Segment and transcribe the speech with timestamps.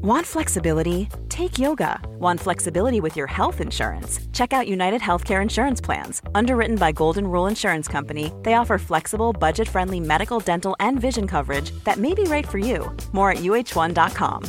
[0.00, 1.08] Want flexibility?
[1.28, 1.98] Take yoga.
[2.20, 4.20] Want flexibility with your health insurance?
[4.32, 6.22] Check out United Healthcare Insurance Plans.
[6.36, 11.26] Underwritten by Golden Rule Insurance Company, they offer flexible, budget friendly medical, dental, and vision
[11.26, 12.96] coverage that may be right for you.
[13.10, 14.44] More at uhone.com.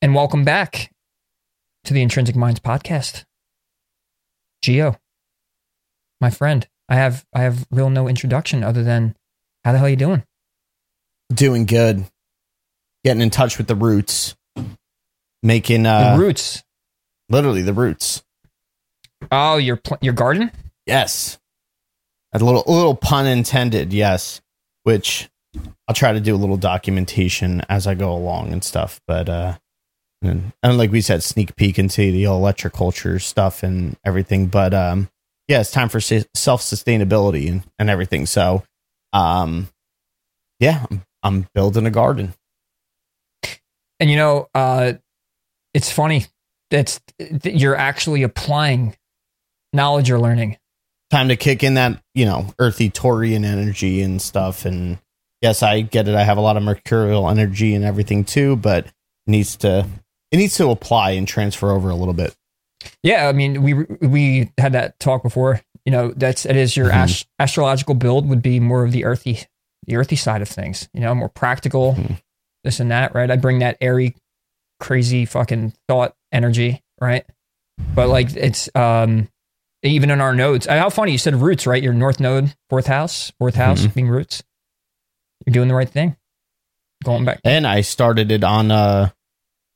[0.00, 0.92] And welcome back
[1.86, 3.24] to the Intrinsic Minds podcast.
[4.62, 4.96] Geo,
[6.20, 9.16] my friend, I have I have real no introduction other than
[9.64, 10.22] how the hell you doing?
[11.34, 12.06] Doing good.
[13.08, 14.36] Getting in touch with the roots.
[15.42, 16.62] Making uh the roots.
[17.30, 18.22] Literally the roots.
[19.32, 20.50] Oh, your pl- your garden?
[20.84, 21.38] Yes.
[22.34, 24.42] A little a little pun intended, yes.
[24.82, 25.30] Which
[25.88, 29.56] I'll try to do a little documentation as I go along and stuff, but uh
[30.20, 34.48] and, and like we said, sneak peek into the electric culture stuff and everything.
[34.48, 35.08] But um,
[35.46, 38.26] yeah, it's time for self sustainability and, and everything.
[38.26, 38.64] So,
[39.14, 39.68] um,
[40.60, 42.34] yeah, I'm, I'm building a garden.
[44.00, 44.94] And you know, uh,
[45.74, 46.26] it's funny.
[46.70, 47.00] It's
[47.44, 48.96] you're actually applying
[49.72, 50.58] knowledge you're learning.
[51.10, 54.64] Time to kick in that you know earthy Taurian energy and stuff.
[54.64, 54.98] And
[55.40, 56.14] yes, I get it.
[56.14, 58.86] I have a lot of mercurial energy and everything too, but
[59.26, 59.86] needs to
[60.30, 62.34] it needs to apply and transfer over a little bit.
[63.02, 65.60] Yeah, I mean, we we had that talk before.
[65.84, 66.98] You know, that's it is your mm-hmm.
[66.98, 69.40] ast- astrological build would be more of the earthy,
[69.86, 70.88] the earthy side of things.
[70.92, 72.14] You know, more practical, mm-hmm.
[72.64, 73.14] This and that.
[73.14, 73.30] Right?
[73.30, 74.14] I bring that airy,
[74.80, 76.82] crazy fucking thought energy.
[77.00, 77.24] Right?
[77.94, 79.28] But like it's um
[79.82, 80.66] even in our nodes.
[80.66, 81.82] How funny you said roots, right?
[81.82, 83.94] Your north node, fourth house, fourth house mm-hmm.
[83.94, 84.42] being roots.
[85.46, 86.16] You're doing the right thing.
[87.04, 87.40] Going back.
[87.44, 89.10] And I started it on uh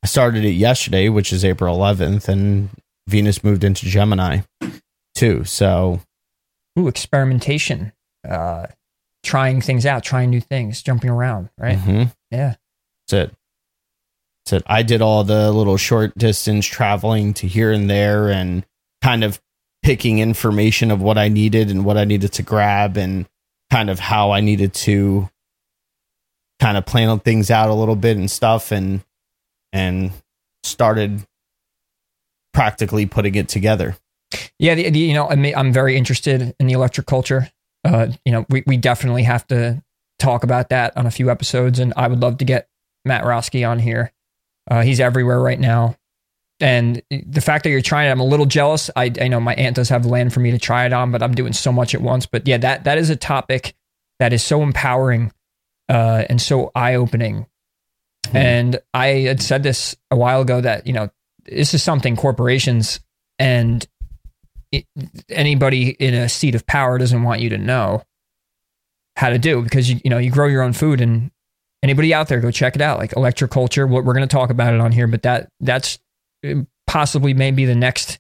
[0.03, 2.71] I started it yesterday, which is April 11th, and
[3.07, 4.41] Venus moved into Gemini
[5.15, 5.45] too.
[5.45, 6.01] So,
[6.77, 7.93] ooh, experimentation,
[8.29, 8.67] uh,
[9.23, 11.79] trying things out, trying new things, jumping around, right?
[11.79, 12.03] Mm-hmm.
[12.33, 12.57] Yeah,
[13.09, 13.33] that's
[14.53, 14.63] it.
[14.67, 18.67] I did all the little short distance traveling to here and there, and
[19.01, 19.41] kind of
[19.83, 23.29] picking information of what I needed and what I needed to grab, and
[23.71, 25.29] kind of how I needed to
[26.61, 29.03] kind of plan things out a little bit and stuff, and
[29.73, 30.13] and
[30.63, 31.25] started
[32.53, 33.97] practically putting it together.
[34.59, 37.51] Yeah, the, the, you know, I'm, I'm very interested in the electric culture.
[37.85, 39.83] Uh, you know, we, we definitely have to
[40.19, 42.69] talk about that on a few episodes, and I would love to get
[43.05, 44.13] Matt Roski on here.
[44.71, 45.97] Uh, he's everywhere right now,
[46.61, 48.91] and the fact that you're trying it, I'm a little jealous.
[48.95, 51.23] I, I know my aunt does have land for me to try it on, but
[51.23, 52.27] I'm doing so much at once.
[52.27, 53.75] But yeah, that that is a topic
[54.21, 55.33] that is so empowering
[55.89, 57.47] uh, and so eye opening
[58.27, 58.37] Mm-hmm.
[58.37, 61.11] And I had said this a while ago that, you know,
[61.45, 63.01] this is something corporations
[63.39, 63.87] and
[64.71, 64.87] it,
[65.29, 68.03] anybody in a seat of power doesn't want you to know
[69.17, 71.31] how to do because you, you know, you grow your own food and
[71.83, 74.75] anybody out there go check it out like electroculture what we're going to talk about
[74.75, 75.99] it on here but that that's
[76.87, 78.19] possibly maybe the next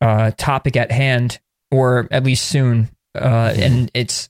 [0.00, 1.40] uh, topic at hand
[1.70, 4.28] or at least soon uh, and it's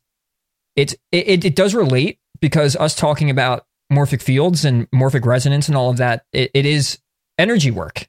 [0.77, 5.77] it's it, it does relate because us talking about morphic fields and morphic resonance and
[5.77, 6.99] all of that, it, it is
[7.39, 8.09] energy work.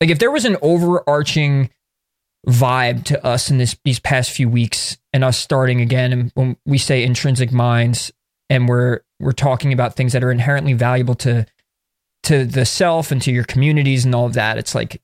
[0.00, 1.70] Like if there was an overarching
[2.46, 6.56] vibe to us in this these past few weeks and us starting again and when
[6.64, 8.12] we say intrinsic minds
[8.50, 11.46] and we're we're talking about things that are inherently valuable to
[12.22, 15.00] to the self and to your communities and all of that it's like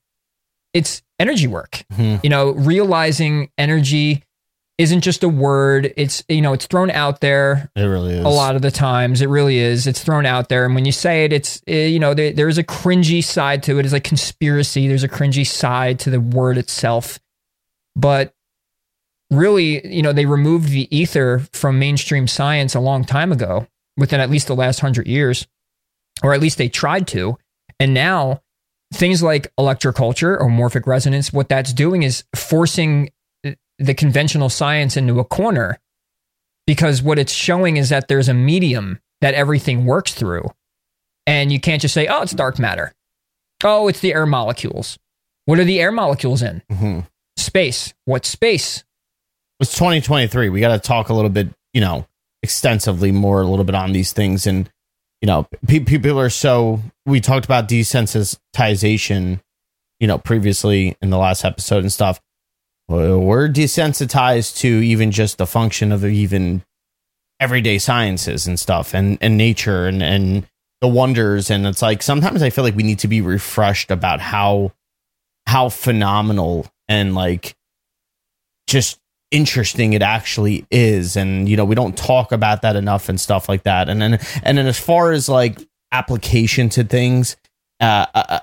[0.73, 2.17] it's energy work mm-hmm.
[2.23, 4.23] you know realizing energy
[4.77, 5.93] isn't just a word.
[5.97, 7.71] It's you know it's thrown out there.
[7.75, 9.21] It really is a lot of the times.
[9.21, 9.87] It really is.
[9.87, 12.57] It's thrown out there, and when you say it, it's eh, you know there, there's
[12.57, 13.85] a cringy side to it.
[13.85, 14.87] It's like conspiracy.
[14.87, 17.19] There's a cringy side to the word itself,
[17.95, 18.33] but
[19.33, 23.67] really, you know, they removed the ether from mainstream science a long time ago,
[23.97, 25.47] within at least the last hundred years,
[26.21, 27.37] or at least they tried to,
[27.79, 28.41] and now.
[28.93, 33.09] Things like electroculture or morphic resonance, what that's doing is forcing
[33.79, 35.79] the conventional science into a corner
[36.67, 40.43] because what it's showing is that there's a medium that everything works through.
[41.25, 42.93] And you can't just say, oh, it's dark matter.
[43.63, 44.99] Oh, it's the air molecules.
[45.45, 46.61] What are the air molecules in?
[46.71, 46.99] Mm-hmm.
[47.37, 47.93] Space.
[48.05, 48.83] What space?
[49.63, 50.49] It's 2023.
[50.49, 52.05] We got to talk a little bit, you know,
[52.41, 54.45] extensively more a little bit on these things.
[54.45, 54.69] And,
[55.21, 59.39] you know, pe- people are so, we talked about desensitization,
[59.99, 62.19] you know, previously in the last episode and stuff
[62.87, 66.63] we're desensitized to even just the function of even
[67.39, 70.47] everyday sciences and stuff and, and nature and, and
[70.81, 71.49] the wonders.
[71.49, 74.71] And it's like sometimes I feel like we need to be refreshed about how
[75.45, 77.55] how phenomenal and like
[78.67, 78.99] just
[79.33, 81.17] interesting it actually is.
[81.17, 83.89] And you know we don't talk about that enough and stuff like that.
[83.89, 85.59] And then and then as far as like
[85.91, 87.35] application to things
[87.79, 88.39] uh, uh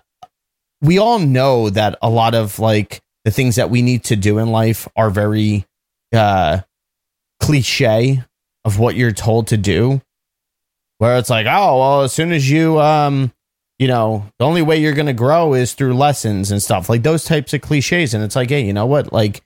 [0.82, 4.38] we all know that a lot of like the things that we need to do
[4.38, 5.64] in life are very
[6.12, 6.60] uh
[7.40, 8.22] cliche
[8.64, 10.00] of what you're told to do.
[10.98, 13.32] Where it's like oh well as soon as you um
[13.78, 17.02] you know the only way you're going to grow is through lessons and stuff like
[17.02, 18.12] those types of cliches.
[18.12, 19.12] And it's like hey you know what?
[19.12, 19.42] Like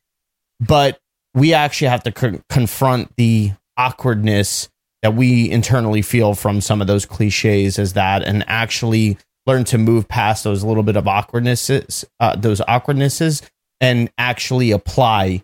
[0.61, 0.99] but
[1.34, 4.69] we actually have to co- confront the awkwardness
[5.02, 9.76] that we internally feel from some of those cliches as that and actually learn to
[9.76, 13.42] move past those little bit of awkwardnesses uh, those awkwardnesses
[13.81, 15.42] and actually apply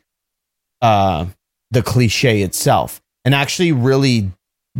[0.81, 1.26] uh,
[1.70, 4.31] the cliche itself and actually really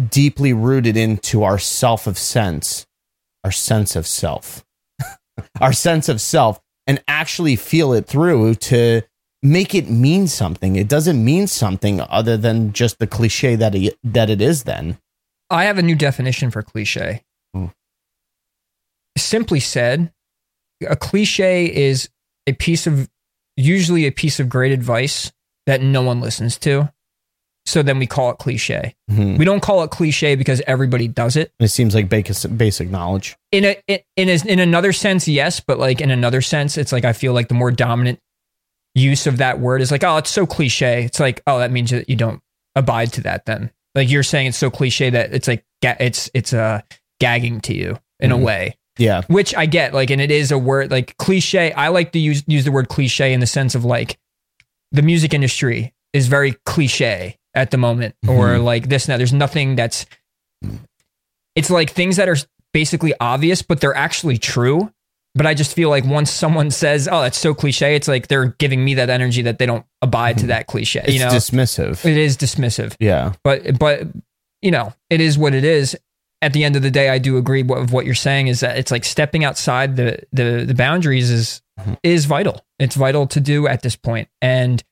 [0.09, 2.87] deeply rooted into our self of sense
[3.45, 4.65] our sense of self.
[5.61, 9.03] Our sense of self and actually feel it through to
[9.43, 10.77] make it mean something.
[10.77, 14.99] It doesn't mean something other than just the cliche that it, that it is then.
[15.49, 17.23] I have a new definition for cliche.
[17.55, 17.67] Hmm.
[19.17, 20.13] Simply said,
[20.89, 22.09] a cliche is
[22.47, 23.09] a piece of
[23.57, 25.33] usually a piece of great advice
[25.67, 26.93] that no one listens to.
[27.67, 28.95] So then we call it cliche.
[29.11, 29.37] Mm-hmm.
[29.37, 31.53] We don't call it cliche because everybody does it.
[31.61, 33.37] It seems like basic, basic knowledge.
[33.53, 37.05] In a in, a, in another sense, yes, but like in another sense, it's like
[37.05, 38.19] I feel like the more dominant
[38.95, 41.05] use of that word is like, oh, it's so cliche.
[41.05, 42.43] It's like, oh, that means that you don't
[42.75, 43.47] abide to that.
[43.47, 46.81] Then, like you're saying, it's so cliche that it's like it's it's uh
[47.21, 48.41] gagging to you in mm-hmm.
[48.41, 48.77] a way.
[48.99, 49.95] Yeah, which I get.
[49.95, 51.73] Like, and it is a word like cliche.
[51.73, 54.19] I like to use use the word cliche in the sense of like
[54.93, 58.37] the music industry is very cliche at the moment, mm-hmm.
[58.37, 59.19] or like this and that.
[59.19, 60.07] There's nothing that's.
[61.57, 62.37] It's like things that are
[62.73, 64.93] basically obvious, but they're actually true
[65.35, 68.47] but I just feel like once someone says, "Oh, that's so cliche," it's like they're
[68.59, 70.49] giving me that energy that they don't abide to mm-hmm.
[70.49, 71.03] that cliche.
[71.05, 72.05] It's you know, dismissive.
[72.05, 72.97] It is dismissive.
[72.99, 74.03] Yeah, but but
[74.61, 75.97] you know, it is what it is.
[76.43, 78.49] At the end of the day, I do agree with what you're saying.
[78.49, 81.95] Is that it's like stepping outside the the, the boundaries is mm-hmm.
[82.03, 82.65] is vital.
[82.79, 84.83] It's vital to do at this point, and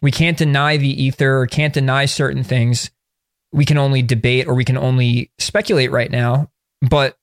[0.00, 2.90] we can't deny the ether or can't deny certain things.
[3.52, 6.50] We can only debate or we can only speculate right now,
[6.80, 7.18] but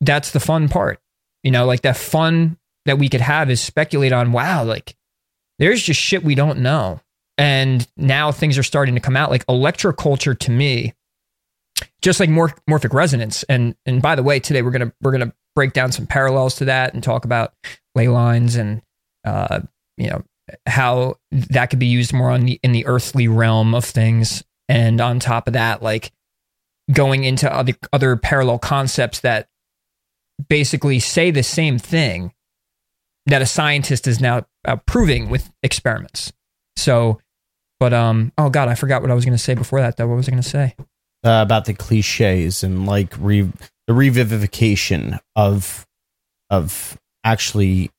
[0.00, 1.00] that's the fun part
[1.48, 4.94] you know, like that fun that we could have is speculate on, wow, like
[5.58, 7.00] there's just shit we don't know.
[7.38, 10.92] And now things are starting to come out like electroculture to me,
[12.02, 13.44] just like mor- morphic resonance.
[13.44, 16.66] And and by the way, today we're gonna we're gonna break down some parallels to
[16.66, 17.54] that and talk about
[17.94, 18.82] ley lines and
[19.24, 19.60] uh,
[19.96, 20.22] you know
[20.66, 24.44] how that could be used more on the in the earthly realm of things.
[24.68, 26.12] And on top of that, like
[26.92, 29.48] going into other other parallel concepts that
[30.48, 32.32] basically say the same thing
[33.26, 36.32] that a scientist is now uh, proving with experiments.
[36.76, 37.20] So,
[37.80, 39.96] but um, oh god, I forgot what I was going to say before that.
[39.96, 40.74] Though, what was I going to say
[41.24, 43.52] uh, about the cliches and like re-
[43.86, 45.86] the revivification of
[46.50, 47.90] of actually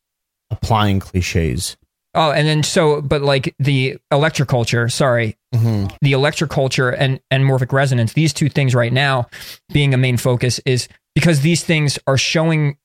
[0.49, 1.77] applying cliches?
[2.15, 5.95] Oh, and then so, but like the electroculture, sorry, mm-hmm.
[6.01, 9.27] the electroculture and and morphic resonance, these two things right now
[9.71, 12.77] being a main focus is because these things are showing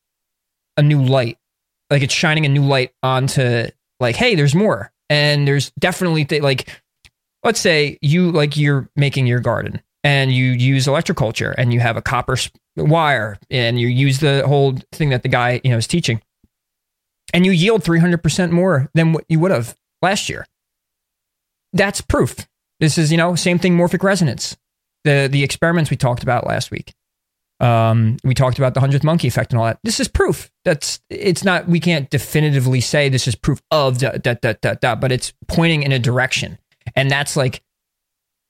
[0.77, 1.39] a new light.
[1.91, 3.69] Like it's shining a new light onto
[4.01, 4.93] like, hey, there's more.
[5.11, 6.69] And there's definitely th- like,
[7.43, 11.97] let's say you like you're making your garden and you use electroculture and you have
[11.97, 12.37] a copper
[12.77, 16.21] wire and you use the whole thing that the guy you know is teaching
[17.33, 20.47] and you yield 300% more than what you would have last year
[21.73, 22.37] that's proof
[22.81, 24.57] this is you know same thing morphic resonance
[25.05, 26.93] the the experiments we talked about last week
[27.61, 29.79] um, we talked about the hundredth monkey effect and all that.
[29.85, 30.51] This is proof.
[30.65, 31.69] That's it's not.
[31.69, 35.83] We can't definitively say this is proof of that that that that but it's pointing
[35.83, 36.59] in a direction,
[36.97, 37.63] and that's like,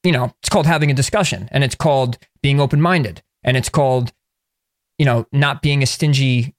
[0.02, 3.68] you know, it's called having a discussion, and it's called being open minded, and it's
[3.68, 4.12] called,
[4.99, 6.54] you know, not being a stingy,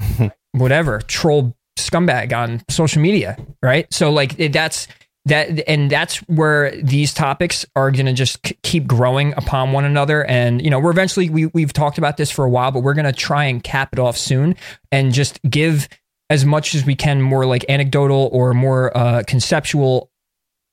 [0.52, 3.92] whatever troll scumbag on social media, right?
[3.92, 4.88] So like that's
[5.26, 10.24] that and that's where these topics are going to just keep growing upon one another.
[10.24, 12.94] And you know we're eventually we, we've talked about this for a while but we're
[12.94, 14.56] going to try and cap it off soon
[14.90, 15.88] and just give
[16.30, 20.10] as much as we can more like anecdotal or more uh, conceptual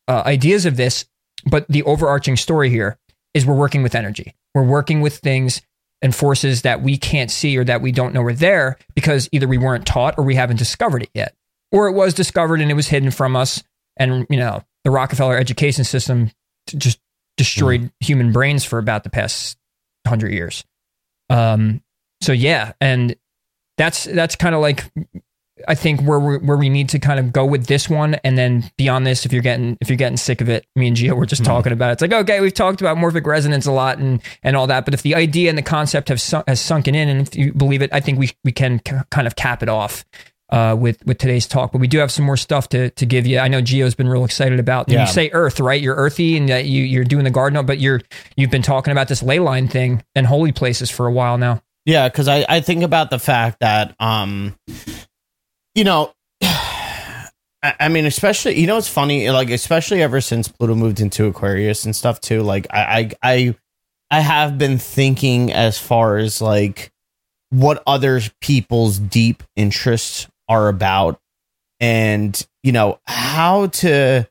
[0.08, 1.06] uh, ideas of this.
[1.46, 2.98] But the overarching story here
[3.34, 4.36] is we're working with energy.
[4.54, 5.62] We're working with things
[6.01, 9.48] and forces that we can't see or that we don't know are there because either
[9.48, 11.36] we weren't taught or we haven't discovered it yet.
[11.72, 13.63] Or it was discovered and it was hidden from us
[14.00, 16.32] and you know the Rockefeller education system
[16.75, 17.00] just
[17.38, 17.92] destroyed mm.
[18.00, 19.58] human brains for about the past
[20.06, 20.63] hundred years.
[21.30, 21.82] Um,
[22.22, 23.16] so yeah, and
[23.77, 24.86] that's that's kind of like
[25.68, 28.38] I think where we where we need to kind of go with this one, and
[28.38, 31.16] then beyond this, if you're getting if you're getting sick of it, me and Gio
[31.16, 31.51] were just mm-hmm.
[31.51, 31.94] talking about it.
[31.94, 34.94] It's like okay, we've talked about morphic resonance a lot and and all that, but
[34.94, 37.82] if the idea and the concept have su- has sunken in, and if you believe
[37.82, 40.06] it, I think we we can c- kind of cap it off
[40.50, 41.72] uh, with with today's talk.
[41.72, 43.39] But we do have some more stuff to to give you.
[43.39, 44.89] I know Geo's been real excited about.
[44.89, 45.01] Yeah.
[45.01, 45.82] You say Earth, right?
[45.82, 48.01] You're earthy, and that you you're doing the garden, but you're
[48.36, 51.62] you've been talking about this ley line thing and holy places for a while now.
[51.86, 54.56] Yeah, because I I think about the fact that um,
[55.75, 56.13] you know.
[57.63, 59.30] I mean, especially you know, it's funny.
[59.30, 62.44] Like, especially ever since Pluto moved into Aquarius and stuff too.
[62.44, 63.56] Like, I, I, I,
[64.12, 66.92] I have been thinking as far as like
[67.50, 71.20] what other people's deep interests are about.
[71.80, 74.27] And you know how to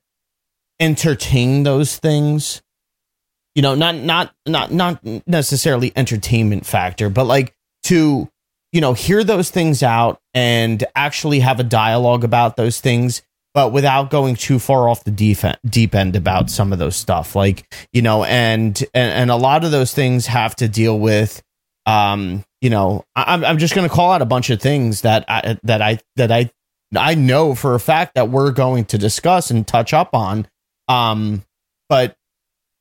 [0.80, 2.62] entertain those things.
[3.54, 7.54] You know not not not not necessarily entertainment factor but like
[7.85, 8.28] to
[8.73, 13.23] you know hear those things out and actually have a dialogue about those things
[13.56, 17.35] but without going too far off the deep, deep end about some of those stuff.
[17.35, 21.42] Like you know and, and and a lot of those things have to deal with
[21.87, 25.25] um you know i'm i'm just going to call out a bunch of things that
[25.28, 26.50] i that i that i
[26.94, 30.46] I know for a fact that we're going to discuss and touch up on.
[30.88, 31.42] Um,
[31.88, 32.16] but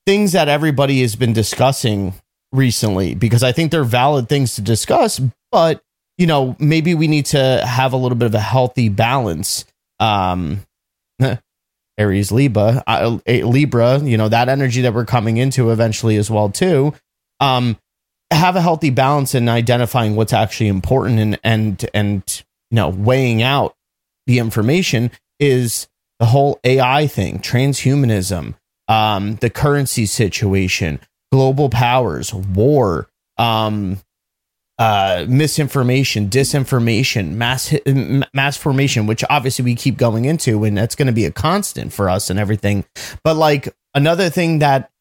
[0.06, 2.14] things that everybody has been discussing
[2.52, 5.20] recently, because I think they're valid things to discuss,
[5.52, 5.82] but
[6.18, 9.66] you know, maybe we need to have a little bit of a healthy balance.
[10.00, 10.62] Um,
[11.98, 16.50] Aries Libra, uh, Libra, you know, that energy that we're coming into eventually as well
[16.50, 16.94] too.
[17.40, 17.78] Um,
[18.36, 23.42] have a healthy balance in identifying what's actually important and and and you know weighing
[23.42, 23.76] out
[24.28, 25.88] the information is
[26.20, 28.56] the whole AI thing, transhumanism,
[28.88, 31.00] um, the currency situation,
[31.32, 34.00] global powers, war, um,
[34.78, 37.74] uh, misinformation, disinformation, mass
[38.34, 41.94] mass formation, which obviously we keep going into, and that's going to be a constant
[41.94, 42.84] for us and everything.
[43.24, 44.92] But like another thing that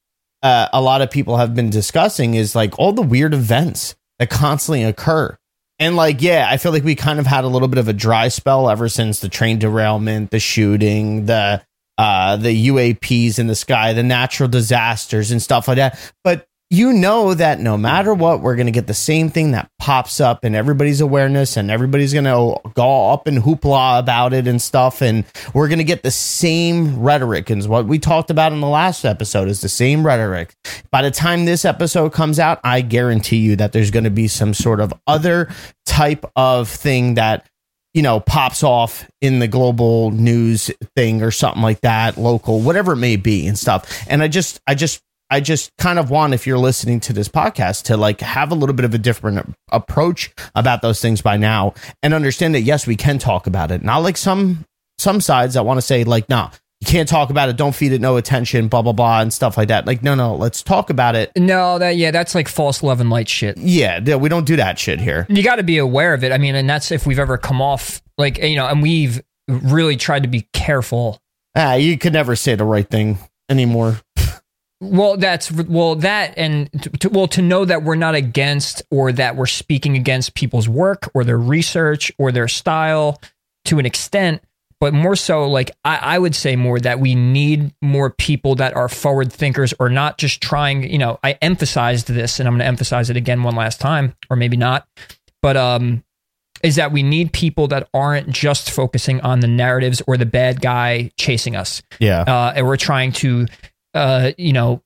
[0.45, 4.29] uh, a lot of people have been discussing is like all the weird events that
[4.29, 5.37] constantly occur.
[5.81, 7.95] And like, yeah, I feel like we kind of had a little bit of a
[7.95, 11.63] dry spell ever since the train derailment, the shooting, the
[11.97, 16.13] uh the UAPs in the sky, the natural disasters and stuff like that.
[16.23, 19.71] But you know that no matter what, we're going to get the same thing that
[19.78, 24.49] pops up in everybody's awareness and everybody's going to go up and hoopla about it
[24.49, 25.00] and stuff.
[25.00, 27.49] And we're going to get the same rhetoric.
[27.49, 30.54] And what we talked about in the last episode is the same rhetoric.
[30.90, 34.26] By the time this episode comes out, I guarantee you that there's going to be
[34.26, 35.50] some sort of other
[35.87, 37.49] type of thing that
[37.93, 42.95] you know, pops off in the global news thing or something like that, local, whatever
[42.95, 44.04] it may be and stuff.
[44.09, 45.00] And I just, I just
[45.35, 48.55] I just kind of want, if you're listening to this podcast, to like have a
[48.55, 51.75] little bit of a different approach about those things by now
[52.05, 53.83] and understand that yes, we can talk about it.
[53.83, 54.64] Not like some
[54.99, 56.50] some sides that want to say like, no, nah,
[56.81, 57.57] you can't talk about it.
[57.57, 58.69] Don't feed it no attention.
[58.69, 59.88] Blah blah blah and stuff like that.
[59.88, 61.33] Like, no, no, let's talk about it.
[61.37, 63.59] No, that yeah, that's like false love and light shit.
[63.59, 65.26] Yeah, we don't do that shit here.
[65.29, 66.31] You got to be aware of it.
[66.31, 69.97] I mean, and that's if we've ever come off like you know, and we've really
[69.97, 71.19] tried to be careful.
[71.57, 73.19] Ah, you could never say the right thing
[73.50, 73.99] anymore.
[74.85, 79.37] Well, that's well that and to, well to know that we're not against or that
[79.37, 83.21] we're speaking against people's work or their research or their style
[83.67, 84.43] to an extent,
[84.81, 88.76] but more so like I, I would say more that we need more people that
[88.76, 90.91] are forward thinkers or not just trying.
[90.91, 94.14] You know, I emphasized this and I'm going to emphasize it again one last time,
[94.29, 94.87] or maybe not,
[95.41, 96.05] but um,
[96.62, 100.61] is that we need people that aren't just focusing on the narratives or the bad
[100.61, 101.83] guy chasing us.
[101.99, 103.47] Yeah, uh, and we're trying to
[103.95, 104.83] uh, you know,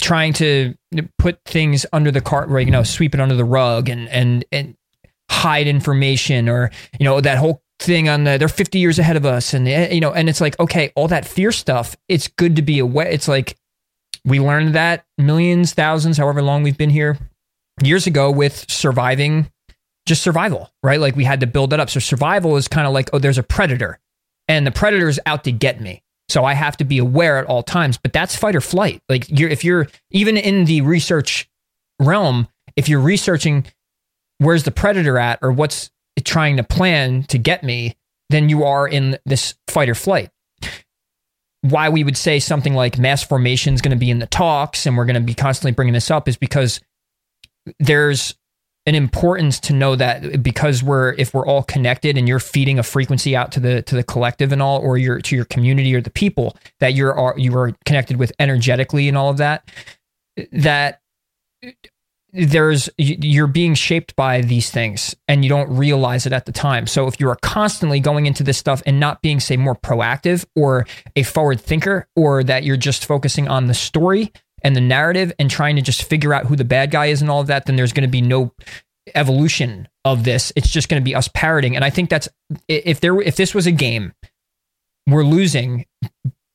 [0.00, 0.74] trying to
[1.18, 2.48] put things under the cart?
[2.50, 4.76] You know, sweep it under the rug and and and
[5.30, 9.26] hide information, or you know, that whole thing on the they're 50 years ahead of
[9.26, 11.96] us, and you know, and it's like, okay, all that fear stuff.
[12.08, 13.08] It's good to be aware.
[13.08, 13.56] It's like
[14.24, 17.18] we learned that millions, thousands, however long we've been here,
[17.82, 19.50] years ago with surviving,
[20.06, 21.00] just survival, right?
[21.00, 21.90] Like we had to build that up.
[21.90, 23.98] So survival is kind of like, oh, there's a predator,
[24.48, 27.62] and the predator's out to get me so I have to be aware at all
[27.62, 27.98] times.
[27.98, 29.02] But that's fight or flight.
[29.08, 31.48] Like you're, if you're even in the research
[32.00, 33.66] realm, if you're researching
[34.38, 35.90] where's the predator at or what's
[36.24, 37.96] trying to plan to get me,
[38.30, 40.30] then you are in this fight or flight.
[41.60, 44.86] Why we would say something like mass formation is going to be in the talks
[44.86, 46.80] and we're going to be constantly bringing this up is because
[47.78, 48.34] there's
[48.86, 52.82] an importance to know that because we're if we're all connected and you're feeding a
[52.82, 56.00] frequency out to the to the collective and all or your to your community or
[56.00, 59.70] the people that you're you are connected with energetically and all of that
[60.50, 61.00] that
[62.32, 66.86] there's you're being shaped by these things and you don't realize it at the time.
[66.86, 70.46] So if you are constantly going into this stuff and not being say more proactive
[70.56, 74.32] or a forward thinker or that you're just focusing on the story
[74.64, 77.30] and the narrative and trying to just figure out who the bad guy is and
[77.30, 78.52] all of that, then there's going to be no
[79.14, 80.52] evolution of this.
[80.56, 81.76] It's just going to be us parroting.
[81.76, 82.28] And I think that's
[82.68, 84.12] if there if this was a game,
[85.06, 85.86] we're losing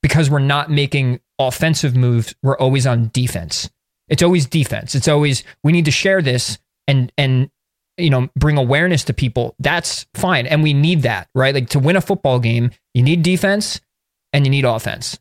[0.02, 2.36] because we're not making offensive moves.
[2.42, 3.70] We're always on defense.
[4.08, 4.96] It's always defense.
[4.96, 7.50] It's always we need to share this and and
[7.98, 9.56] you know bring awareness to people.
[9.60, 11.54] That's fine, and we need that, right?
[11.54, 13.82] Like to win a football game, you need defense
[14.34, 15.20] and you need offense,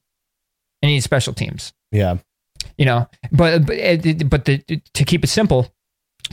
[0.83, 1.73] and you need special teams.
[1.91, 2.19] Yeah,
[2.77, 4.59] you know, but but eh, but the,
[4.95, 5.73] to keep it simple,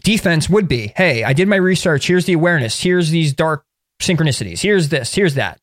[0.03, 2.07] defense would be, hey, I did my research.
[2.07, 2.81] Here's the awareness.
[2.81, 3.65] Here's these dark
[4.01, 4.61] synchronicities.
[4.61, 5.13] Here's this.
[5.13, 5.59] Here's that.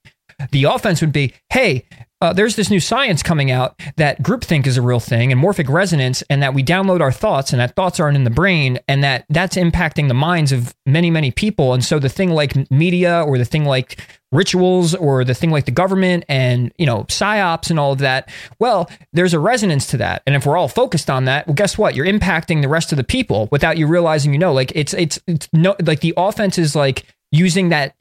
[0.50, 1.84] The offense would be, hey,
[2.22, 5.70] uh, there's this new science coming out that groupthink is a real thing and morphic
[5.70, 9.02] resonance, and that we download our thoughts, and that thoughts aren't in the brain, and
[9.02, 11.72] that that's impacting the minds of many, many people.
[11.72, 15.64] And so the thing like media, or the thing like rituals, or the thing like
[15.64, 18.28] the government, and you know psyops and all of that,
[18.58, 20.22] well, there's a resonance to that.
[20.26, 21.94] And if we're all focused on that, well, guess what?
[21.94, 24.34] You're impacting the rest of the people without you realizing.
[24.34, 27.94] You know, like it's it's it's no like the offense is like using that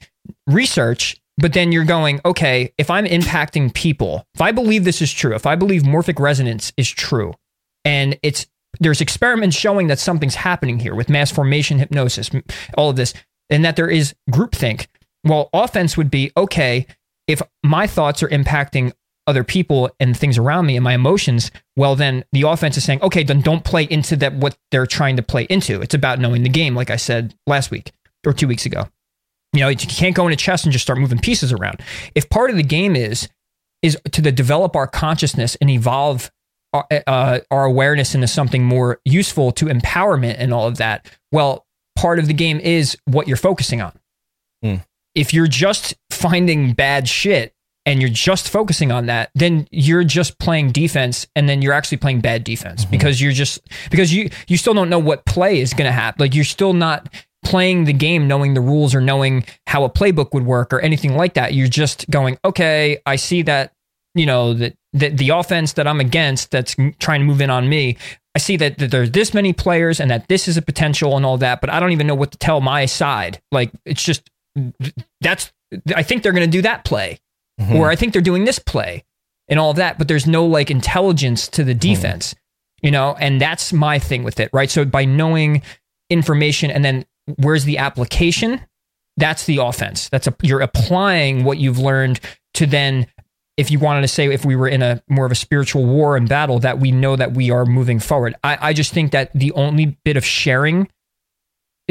[0.46, 5.12] research but then you're going, okay, if I'm impacting people, if I believe this is
[5.12, 7.34] true, if I believe morphic resonance is true,
[7.86, 8.46] and it's
[8.80, 12.30] there's experiments showing that something's happening here with mass formation hypnosis,
[12.78, 13.14] all of this,
[13.50, 14.88] and that there is groupthink.
[15.24, 16.86] Well, offense would be okay
[17.28, 18.94] if my thoughts are impacting
[19.26, 21.52] other people and things around me and my emotions.
[21.76, 25.16] Well, then the offense is saying, okay, then don't play into that what they're trying
[25.18, 25.82] to play into.
[25.82, 27.92] It's about knowing the game, like I said last week
[28.26, 28.88] or two weeks ago.
[29.54, 31.82] You know, you can't go into chess and just start moving pieces around.
[32.14, 33.28] If part of the game is
[33.82, 36.32] is to the develop our consciousness and evolve
[36.74, 41.66] our, uh, our awareness into something more useful to empowerment and all of that, well,
[41.96, 43.94] part of the game is what you're focusing on.
[44.64, 44.86] Mm.
[45.16, 47.54] If you're just finding bad shit
[47.86, 51.98] and you're just focusing on that, then you're just playing defense and then you're actually
[51.98, 52.92] playing bad defense mm-hmm.
[52.92, 56.22] because you're just because you you still don't know what play is going to happen.
[56.22, 57.12] Like you're still not
[57.50, 61.16] playing the game knowing the rules or knowing how a playbook would work or anything
[61.16, 61.56] like that.
[61.56, 63.74] You're just going, okay, I see that,
[64.14, 67.68] you know, that the, the offense that I'm against that's trying to move in on
[67.68, 67.98] me.
[68.36, 71.26] I see that, that there's this many players and that this is a potential and
[71.26, 73.42] all that, but I don't even know what to tell my side.
[73.52, 74.30] Like it's just
[75.20, 75.52] that's
[75.96, 77.20] I think they're going to do that play,
[77.60, 77.76] mm-hmm.
[77.76, 79.04] or I think they're doing this play,
[79.48, 79.98] and all of that.
[79.98, 81.80] But there's no like intelligence to the mm-hmm.
[81.80, 82.86] defense, mm-hmm.
[82.86, 84.70] you know, and that's my thing with it, right?
[84.70, 85.64] So by knowing
[86.10, 87.06] information and then
[87.38, 88.62] where's the application?
[89.18, 90.10] That's the offense.
[90.10, 92.20] That's a you're applying what you've learned
[92.56, 93.08] to then
[93.58, 96.16] if you wanted to say if we were in a more of a spiritual war
[96.16, 98.34] and battle that we know that we are moving forward.
[98.44, 100.88] I, I just think that the only bit of sharing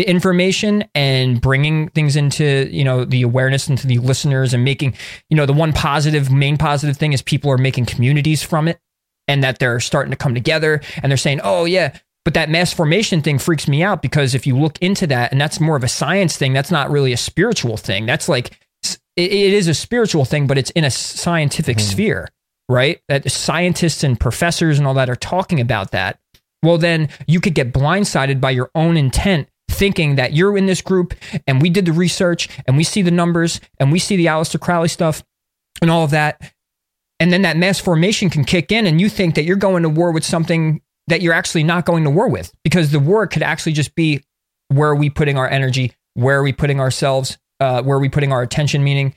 [0.07, 4.95] information and bringing things into you know the awareness into the listeners and making
[5.29, 8.79] you know the one positive main positive thing is people are making communities from it
[9.27, 11.97] and that they're starting to come together and they're saying oh yeah
[12.29, 15.41] but that mass formation thing freaks me out because if you look into that, and
[15.41, 18.05] that's more of a science thing, that's not really a spiritual thing.
[18.05, 18.51] That's like,
[19.17, 21.91] it, it is a spiritual thing, but it's in a scientific mm-hmm.
[21.91, 22.29] sphere,
[22.69, 23.01] right?
[23.09, 26.21] That scientists and professors and all that are talking about that.
[26.63, 30.83] Well, then you could get blindsided by your own intent thinking that you're in this
[30.83, 31.15] group
[31.47, 34.61] and we did the research and we see the numbers and we see the Aleister
[34.61, 35.25] Crowley stuff
[35.81, 36.53] and all of that.
[37.21, 39.89] And then that mass formation can kick in and you think that you're going to
[39.89, 43.43] war with something that you're actually not going to war with because the war could
[43.43, 44.23] actually just be
[44.69, 48.09] where are we putting our energy, where are we putting ourselves, uh, where are we
[48.09, 49.15] putting our attention, meaning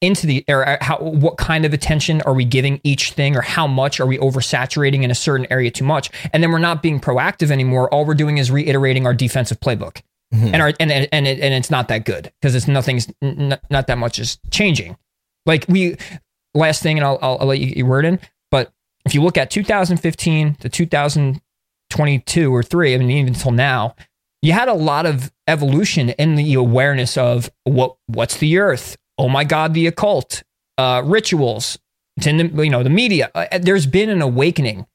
[0.00, 3.40] into the or uh, how what kind of attention are we giving each thing or
[3.40, 6.10] how much are we oversaturating in a certain area too much?
[6.32, 7.92] And then we're not being proactive anymore.
[7.92, 10.02] All we're doing is reiterating our defensive playbook.
[10.32, 10.46] Mm-hmm.
[10.52, 13.58] and our and and and, it, and it's not that good because it's nothing's n-
[13.70, 14.96] not that much is changing.
[15.46, 15.96] Like we
[16.54, 18.18] last thing and I'll, I'll, I'll let you, you word in
[19.04, 23.94] if you look at 2015 to 2022 or three, I mean, even until now,
[24.42, 28.96] you had a lot of evolution in the awareness of what what's the earth?
[29.18, 30.42] Oh my God, the occult,
[30.78, 31.78] uh, rituals.
[32.16, 33.30] It's in the you know the media.
[33.34, 34.86] Uh, there's been an awakening,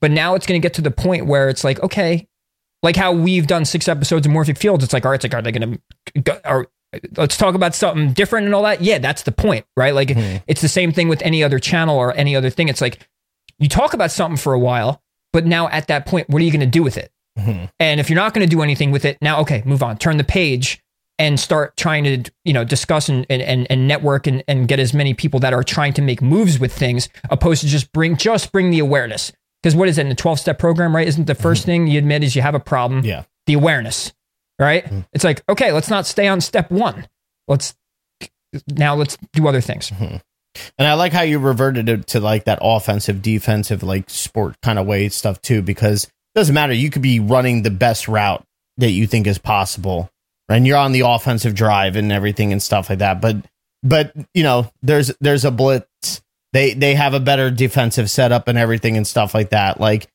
[0.00, 2.28] but now it's going to get to the point where it's like okay,
[2.82, 4.84] like how we've done six episodes of Morphic Fields.
[4.84, 5.80] It's like all right, it's like are they going
[6.24, 6.68] to are
[7.16, 8.80] let's talk about something different and all that.
[8.80, 9.94] Yeah, that's the point, right?
[9.94, 10.38] Like mm-hmm.
[10.46, 12.68] it's the same thing with any other channel or any other thing.
[12.68, 13.08] It's like
[13.58, 16.50] you talk about something for a while, but now at that point, what are you
[16.50, 17.10] going to do with it?
[17.38, 17.66] Mm-hmm.
[17.80, 20.16] And if you're not going to do anything with it, now, okay, move on, turn
[20.16, 20.80] the page
[21.18, 24.92] and start trying to, you know, discuss and, and, and network and, and get as
[24.92, 28.52] many people that are trying to make moves with things opposed to just bring, just
[28.52, 29.32] bring the awareness.
[29.62, 31.06] Because what is it in the 12 step program, right?
[31.06, 31.66] Isn't the 1st mm-hmm.
[31.66, 33.04] thing you admit is you have a problem?
[33.04, 33.24] Yeah.
[33.46, 34.12] the awareness,
[34.58, 34.84] right?
[34.84, 35.00] Mm-hmm.
[35.12, 37.08] It's like, okay, let's not stay on step one.
[37.48, 37.74] Let's
[38.68, 39.90] now let's do other things.
[40.78, 44.78] And I like how you reverted it to like that offensive, defensive, like sport kind
[44.78, 46.72] of way stuff too, because it doesn't matter.
[46.72, 48.44] You could be running the best route
[48.78, 50.10] that you think is possible,
[50.48, 53.20] and you're on the offensive drive and everything and stuff like that.
[53.20, 53.36] But,
[53.82, 56.22] but you know, there's there's a blitz.
[56.52, 59.80] They they have a better defensive setup and everything and stuff like that.
[59.80, 60.08] Like,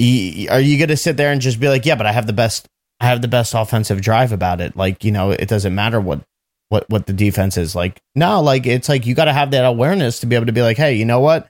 [0.00, 2.32] are you going to sit there and just be like, yeah, but I have the
[2.32, 4.76] best, I have the best offensive drive about it.
[4.76, 6.20] Like, you know, it doesn't matter what
[6.74, 8.00] what what the defense is like.
[8.16, 10.60] No, like it's like you got to have that awareness to be able to be
[10.60, 11.44] like, hey, you know what?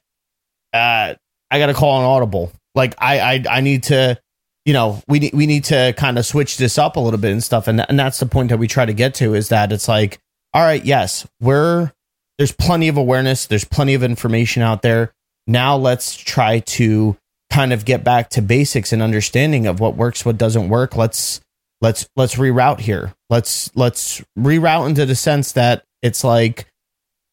[0.75, 1.15] Uh,
[1.51, 2.53] I got to call an audible.
[2.75, 4.21] Like I I I need to,
[4.67, 7.33] you know, we need we need to kind of switch this up a little bit
[7.33, 7.69] and stuff.
[7.69, 10.19] And and that's the point that we try to get to is that it's like,
[10.53, 11.91] all right, yes, we're
[12.37, 15.15] there's plenty of awareness, there's plenty of information out there.
[15.47, 17.17] Now let's try to
[17.51, 20.97] kind of get back to basics and understanding of what works, what doesn't work.
[20.97, 21.41] Let's
[21.85, 23.15] let's let's reroute here.
[23.29, 26.67] Let's let's reroute into the sense that it's like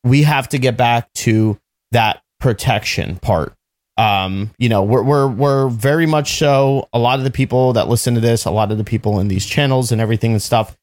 [0.04, 1.58] we have to get back to
[1.92, 3.54] that protection part.
[3.98, 7.88] Um, you know, we're we're we're very much so a lot of the people that
[7.88, 10.78] listen to this, a lot of the people in these channels and everything and stuff,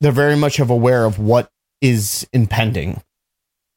[0.00, 3.00] they're very much of aware of what is impending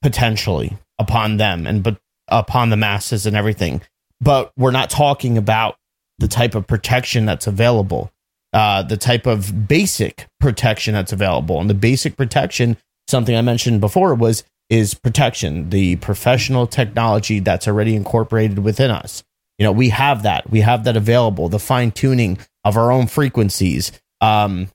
[0.01, 3.81] potentially upon them and but upon the masses and everything.
[4.19, 5.75] But we're not talking about
[6.17, 8.09] the type of protection that's available
[8.55, 11.59] uh, the type of basic protection that's available.
[11.59, 17.67] And the basic protection, something I mentioned before, was is protection, the professional technology that's
[17.67, 19.23] already incorporated within us.
[19.59, 20.49] You know, we have that.
[20.49, 21.49] We have that available.
[21.49, 23.91] The fine tuning of our own frequencies,
[24.21, 24.69] um,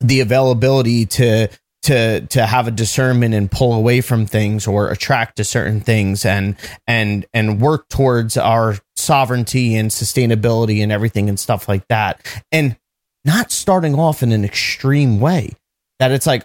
[0.00, 1.48] the availability to
[1.82, 6.24] to to have a discernment and pull away from things or attract to certain things
[6.24, 6.56] and
[6.86, 12.26] and and work towards our sovereignty and sustainability and everything and stuff like that.
[12.50, 12.76] And
[13.24, 15.52] not starting off in an extreme way
[15.98, 16.44] that it's like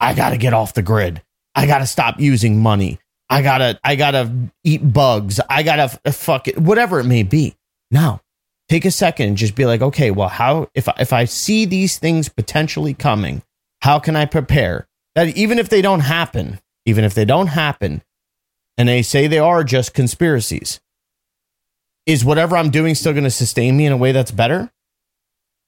[0.00, 1.22] i gotta get off the grid.
[1.54, 2.98] I gotta stop using money.
[3.30, 4.32] I gotta i gotta
[4.64, 5.40] eat bugs.
[5.48, 7.56] I gotta f- uh, fuck it whatever it may be.
[7.90, 8.20] Now
[8.68, 11.64] take a second and just be like okay well how if I, if i see
[11.64, 13.42] these things potentially coming
[13.82, 14.88] how can i prepare?
[15.14, 18.02] That even if they don't happen even if they don't happen
[18.76, 20.80] and they say they are just conspiracies
[22.04, 24.70] is whatever i'm doing still going to sustain me in a way that's better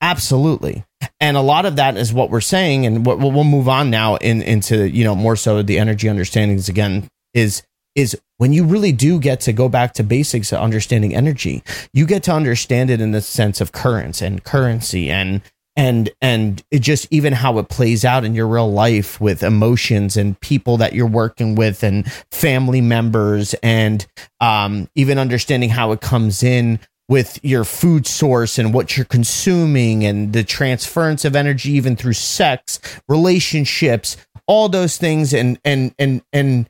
[0.01, 0.85] Absolutely.
[1.21, 2.87] And a lot of that is what we're saying.
[2.87, 6.69] And what we'll move on now in, into, you know, more so the energy understandings
[6.69, 7.63] again is,
[7.95, 12.07] is when you really do get to go back to basics of understanding energy, you
[12.07, 15.43] get to understand it in the sense of currents and currency and,
[15.75, 20.39] and, and just even how it plays out in your real life with emotions and
[20.41, 24.07] people that you're working with and family members and,
[24.41, 26.79] um, even understanding how it comes in
[27.09, 32.13] with your food source and what you're consuming and the transference of energy even through
[32.13, 34.17] sex relationships
[34.49, 35.33] all those things.
[35.33, 36.69] And and and and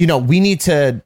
[0.00, 1.00] you know we need to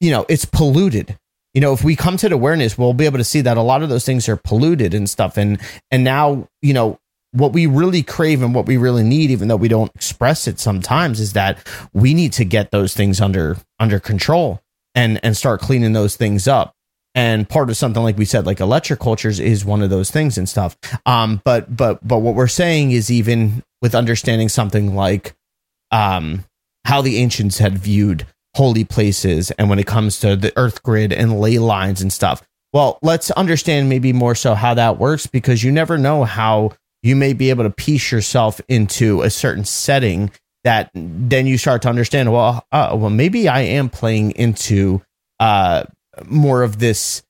[0.00, 1.16] you know it's polluted.
[1.54, 3.62] You know if we come to the awareness we'll be able to see that a
[3.62, 5.36] lot of those things are polluted and stuff.
[5.36, 5.60] And
[5.92, 6.98] and now you know
[7.32, 10.58] what we really crave and what we really need even though we don't express it
[10.58, 11.58] sometimes is that
[11.92, 14.60] we need to get those things under under control
[14.94, 16.75] and and start cleaning those things up
[17.16, 20.38] and part of something like we said like electric cultures is one of those things
[20.38, 20.76] and stuff.
[21.06, 25.34] Um but but but what we're saying is even with understanding something like
[25.90, 26.44] um
[26.84, 31.12] how the ancients had viewed holy places and when it comes to the earth grid
[31.12, 32.42] and ley lines and stuff.
[32.72, 37.16] Well let's understand maybe more so how that works because you never know how you
[37.16, 40.30] may be able to piece yourself into a certain setting
[40.64, 45.00] that then you start to understand well uh, well maybe i am playing into
[45.38, 45.84] uh
[46.24, 47.22] more of this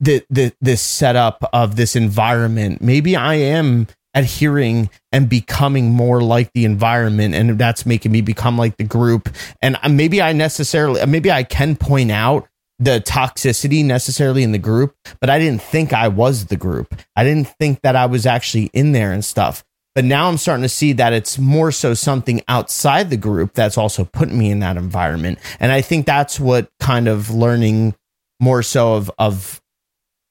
[0.00, 2.80] the, the this setup of this environment.
[2.80, 8.56] Maybe i am adhering and becoming more like the environment and that's making me become
[8.56, 9.28] like the group.
[9.60, 12.48] And maybe i necessarily maybe i can point out
[12.80, 16.94] the toxicity necessarily in the group but i didn't think i was the group.
[17.16, 20.62] I didn't think that i was actually in there and stuff but now i'm starting
[20.62, 24.60] to see that it's more so something outside the group that's also putting me in
[24.60, 25.38] that environment.
[25.60, 27.94] And i think that's what kind of learning
[28.40, 29.60] more so of of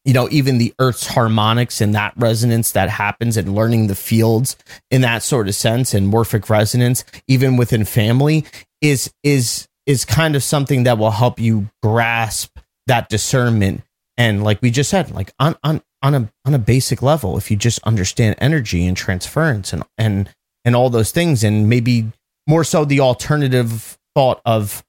[0.06, 4.56] you know even the earth's harmonics and that resonance that happens and learning the fields
[4.90, 8.46] in that sort of sense and morphic resonance even within family
[8.82, 13.82] is is is kind of something that will help you grasp that discernment.
[14.18, 17.50] And like we just said like on on on a on a basic level if
[17.50, 20.30] you just understand energy and transference and and
[20.64, 22.12] and all those things and maybe
[22.48, 24.84] more so the alternative thought of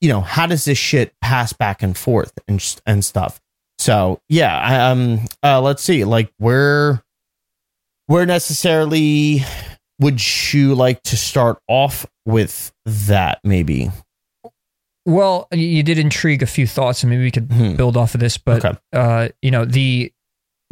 [0.00, 3.40] you know how does this shit pass back and forth and and stuff
[3.78, 7.02] so yeah um uh let's see like where
[8.06, 9.44] where necessarily
[10.00, 10.20] would
[10.52, 13.38] you like to start off with that?
[13.44, 13.90] Maybe.
[15.06, 17.74] Well, you did intrigue a few thoughts, and maybe we could Hmm.
[17.74, 18.36] build off of this.
[18.38, 18.78] But Okay.
[18.92, 20.12] uh, you know, the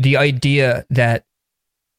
[0.01, 1.25] the idea that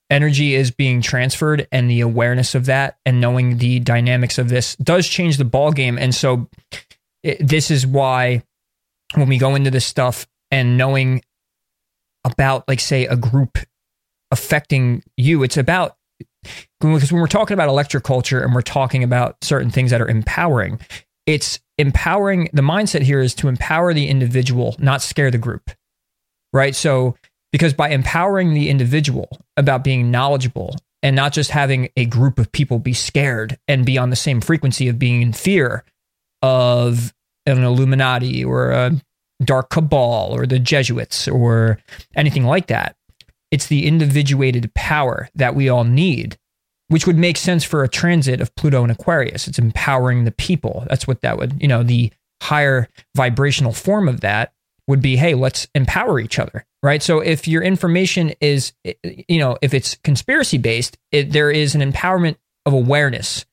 [0.10, 4.76] energy is being transferred and the awareness of that, and knowing the dynamics of this,
[4.78, 5.98] does change the ball game.
[5.98, 6.48] And so,
[7.24, 8.44] it, this is why
[9.16, 11.22] when we go into this stuff and knowing
[12.24, 13.58] about, like, say, a group
[14.32, 15.96] affecting you, it's about
[16.80, 20.08] because when we're talking about electric culture and we're talking about certain things that are
[20.08, 20.80] empowering,
[21.26, 25.72] it's empowering the mindset here is to empower the individual, not scare the group.
[26.54, 26.76] Right?
[26.76, 27.16] So
[27.52, 32.52] because by empowering the individual about being knowledgeable and not just having a group of
[32.52, 35.84] people be scared and be on the same frequency of being in fear
[36.42, 37.14] of
[37.46, 38.92] an Illuminati or a
[39.44, 41.80] dark cabal or the Jesuits or
[42.16, 42.96] anything like that.
[43.52, 46.38] It's the individuated power that we all need
[46.90, 49.48] which would make sense for a transit of Pluto and Aquarius.
[49.48, 50.86] It's empowering the people.
[50.90, 54.54] That's what that would, you know, the higher vibrational form of that
[54.88, 57.04] would be, hey, let's empower each other, right?
[57.04, 58.74] So if your information is,
[59.04, 63.46] you know, if it's conspiracy based, it, there is an empowerment of awareness,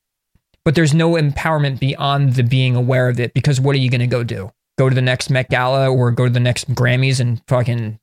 [0.65, 4.01] but there's no empowerment beyond the being aware of it because what are you going
[4.01, 4.51] to go do?
[4.79, 7.99] Go to the next Met Gala or go to the next Grammys and fucking,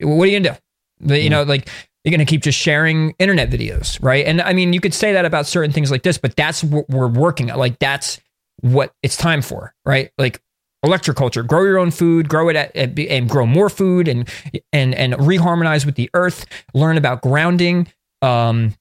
[0.00, 1.06] what are you going to do?
[1.08, 1.30] The- You mm.
[1.30, 1.70] know, like
[2.06, 4.24] you're going to keep just sharing internet videos, right?
[4.24, 6.88] And I mean, you could say that about certain things like this, but that's what
[6.88, 7.58] we're working at.
[7.58, 8.20] Like, that's
[8.60, 10.12] what it's time for, right?
[10.16, 10.40] Like,
[10.84, 14.28] electroculture, grow your own food, grow it at, at, and grow more food and,
[14.72, 17.88] and, and reharmonize with the earth, learn about grounding,
[18.22, 18.72] um,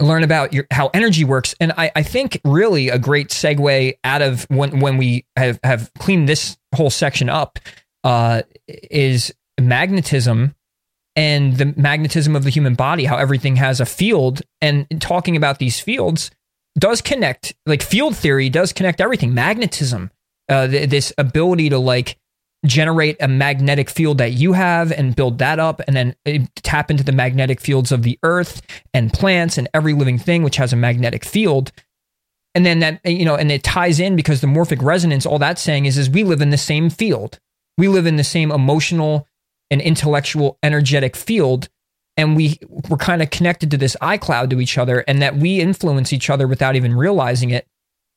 [0.00, 1.54] learn about your, how energy works.
[1.60, 5.92] And I, I think really a great segue out of when, when we have, have
[6.00, 7.60] cleaned this whole section up,
[8.02, 10.56] uh, is magnetism
[11.16, 14.42] and the magnetism of the human body, how everything has a field.
[14.60, 16.30] And talking about these fields
[16.78, 19.34] does connect, like field theory does connect everything.
[19.34, 20.10] Magnetism,
[20.48, 22.18] uh, th- this ability to like
[22.64, 26.90] generate a magnetic field that you have and build that up and then uh, tap
[26.90, 30.72] into the magnetic fields of the earth and plants and every living thing which has
[30.72, 31.70] a magnetic field
[32.54, 35.62] and then that you know and it ties in because the morphic resonance all that's
[35.62, 37.38] saying is is we live in the same field
[37.78, 39.28] we live in the same emotional
[39.70, 41.68] and intellectual energetic field
[42.16, 45.60] and we we're kind of connected to this iCloud to each other and that we
[45.60, 47.66] influence each other without even realizing it.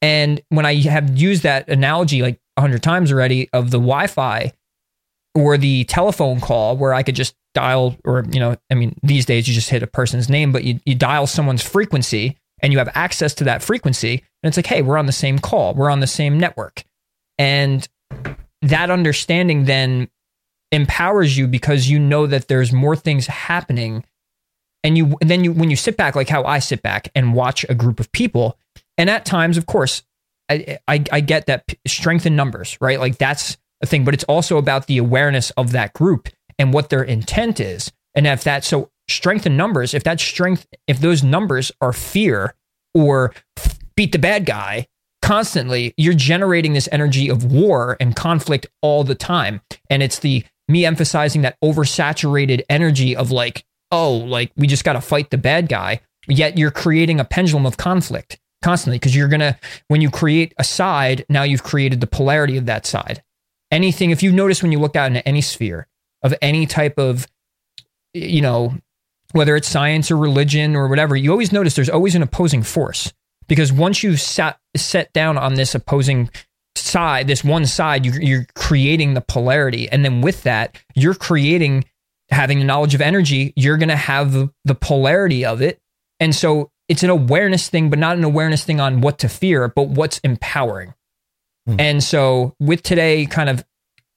[0.01, 4.53] And when I have used that analogy like a hundred times already of the Wi-Fi
[5.35, 9.25] or the telephone call where I could just dial or you know I mean these
[9.25, 12.79] days you just hit a person's name but you, you dial someone's frequency and you
[12.79, 15.73] have access to that frequency and it's like hey we're on the same call.
[15.73, 16.83] We're on the same network.
[17.37, 17.87] And
[18.61, 20.09] that understanding then
[20.71, 24.03] empowers you because you know that there's more things happening.
[24.83, 27.33] And you and then you when you sit back like how I sit back and
[27.33, 28.57] watch a group of people
[28.97, 30.03] and at times of course
[30.49, 32.99] I I, I get that strength in numbers right?
[32.99, 36.89] Like that's a thing but it's also about the awareness of that group and what
[36.89, 37.91] their intent is.
[38.15, 42.55] And if that so strength in numbers if that strength if those numbers are fear
[42.93, 43.33] or
[43.95, 44.87] beat the bad guy
[45.21, 49.59] constantly you're generating this energy of war and conflict all the time.
[49.89, 54.93] And it's the me emphasizing that oversaturated energy of like oh like we just got
[54.93, 59.27] to fight the bad guy yet you're creating a pendulum of conflict constantly because you're
[59.27, 63.23] gonna when you create a side now you've created the polarity of that side.
[63.71, 65.87] Anything if you notice when you look out into any sphere
[66.23, 67.27] of any type of
[68.13, 68.73] you know
[69.31, 73.13] whether it's science or religion or whatever you always notice there's always an opposing force
[73.47, 76.29] because once you sat set down on this opposing
[76.89, 79.89] side this one side you're, you're creating the polarity.
[79.89, 81.85] And then with that you're creating
[82.29, 85.79] having the knowledge of energy you're going to have the, the polarity of it.
[86.19, 89.67] And so it's an awareness thing but not an awareness thing on what to fear
[89.67, 90.93] but what's empowering.
[91.65, 91.75] Hmm.
[91.79, 93.63] And so with today kind of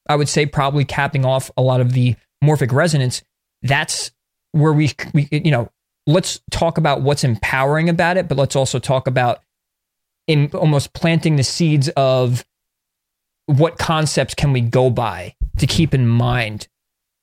[0.09, 3.23] i would say probably capping off a lot of the morphic resonance
[3.63, 4.11] that's
[4.53, 5.71] where we, we you know
[6.07, 9.41] let's talk about what's empowering about it but let's also talk about
[10.27, 12.45] in almost planting the seeds of
[13.47, 16.69] what concepts can we go by to keep in mind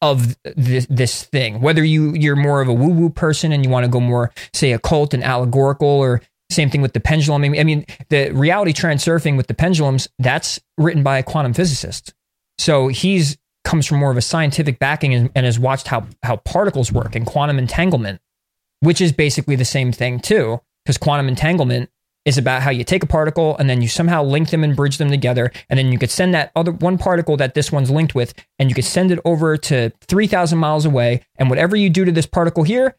[0.01, 1.61] of this, this thing?
[1.61, 4.31] Whether you you're more of a woo woo person and you want to go more
[4.53, 7.43] say occult and allegorical or same thing with the pendulum.
[7.43, 11.53] I mean, I mean the reality transurfing with the pendulums that's written by a quantum
[11.53, 12.13] physicist.
[12.57, 16.37] So he's comes from more of a scientific backing and, and has watched how how
[16.37, 18.21] particles work and quantum entanglement
[18.79, 21.89] which is basically the same thing too because quantum entanglement
[22.29, 24.97] is about how you take a particle and then you somehow link them and bridge
[24.97, 28.13] them together and then you could send that other one particle that this one's linked
[28.15, 32.05] with and you could send it over to 3000 miles away and whatever you do
[32.05, 32.95] to this particle here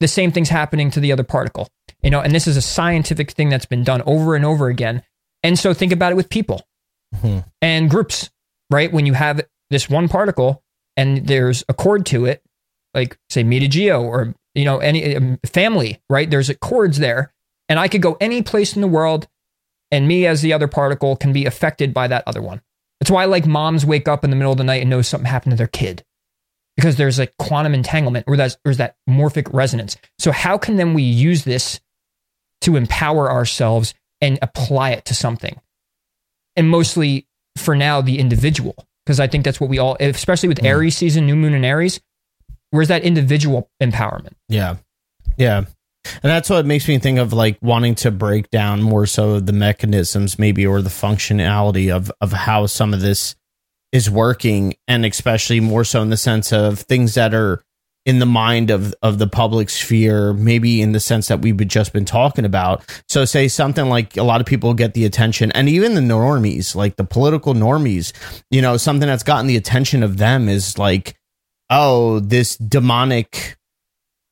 [0.00, 1.68] the same thing's happening to the other particle.
[2.02, 5.02] You know, and this is a scientific thing that's been done over and over again.
[5.44, 6.60] And so think about it with people
[7.14, 7.40] Mm-hmm.
[7.60, 8.30] and groups,
[8.70, 8.90] right?
[8.90, 10.62] When you have this one particle
[10.96, 12.42] and there's a cord to it,
[12.94, 16.30] like say me to Geo or you know any um, family, right?
[16.30, 17.34] There's a cords there,
[17.72, 19.28] and I could go any place in the world,
[19.90, 22.60] and me as the other particle can be affected by that other one.
[23.00, 25.24] That's why like moms wake up in the middle of the night and know something
[25.24, 26.04] happened to their kid
[26.76, 29.96] because there's a quantum entanglement or that's there's that morphic resonance.
[30.18, 31.80] So how can then we use this
[32.60, 35.58] to empower ourselves and apply it to something?
[36.56, 40.58] And mostly for now, the individual, because I think that's what we all, especially with
[40.58, 40.66] hmm.
[40.66, 42.02] Aries season, new moon and Aries,
[42.68, 44.34] where's that individual empowerment?
[44.50, 44.76] Yeah.
[45.38, 45.64] Yeah.
[46.04, 49.52] And that's what makes me think of like wanting to break down more so the
[49.52, 53.36] mechanisms, maybe, or the functionality of, of how some of this
[53.92, 54.74] is working.
[54.88, 57.62] And especially more so in the sense of things that are
[58.04, 61.92] in the mind of, of the public sphere, maybe in the sense that we've just
[61.92, 62.82] been talking about.
[63.08, 66.74] So, say something like a lot of people get the attention, and even the normies,
[66.74, 68.12] like the political normies,
[68.50, 71.16] you know, something that's gotten the attention of them is like,
[71.70, 73.56] oh, this demonic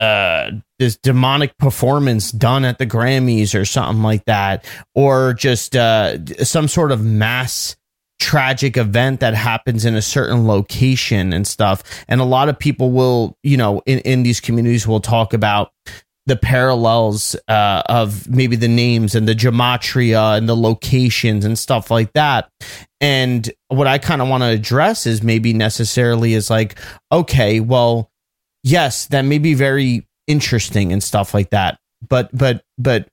[0.00, 6.24] uh this demonic performance done at the Grammys or something like that or just uh
[6.42, 7.76] some sort of mass
[8.18, 12.90] tragic event that happens in a certain location and stuff and a lot of people
[12.90, 15.72] will you know in in these communities will talk about
[16.30, 21.90] the parallels uh, of maybe the names and the gematria and the locations and stuff
[21.90, 22.48] like that.
[23.00, 26.78] And what I kind of want to address is maybe necessarily is like,
[27.10, 28.12] okay, well,
[28.62, 31.78] yes, that may be very interesting and stuff like that.
[32.08, 33.08] But, but, but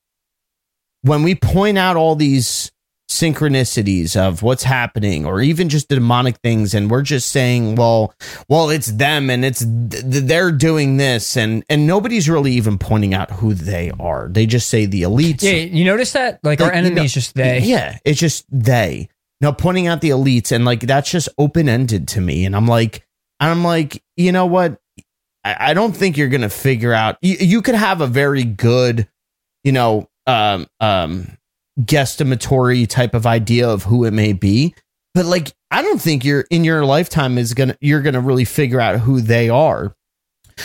[1.02, 2.72] when we point out all these
[3.10, 8.14] synchronicities of what's happening or even just the demonic things and we're just saying well
[8.50, 13.14] well it's them and it's th- they're doing this and and nobody's really even pointing
[13.14, 16.40] out who they are they just say the elites Yeah, you notice that?
[16.44, 17.60] Like, our Like, you enemy know- is just they.
[17.62, 19.10] yeah, it's just they.
[19.40, 22.44] No, pointing out the elites and like that's just open ended to me.
[22.46, 23.06] And I'm like,
[23.40, 24.80] I'm like, you know what?
[25.60, 27.18] I, don't think you're gonna figure out.
[27.22, 29.08] You, you could have a very good,
[29.64, 31.38] you know, um, um,
[31.80, 34.74] guesstimatory type of idea of who it may be,
[35.14, 38.82] but like, I don't think you're in your lifetime is gonna you're gonna really figure
[38.82, 39.96] out who they are.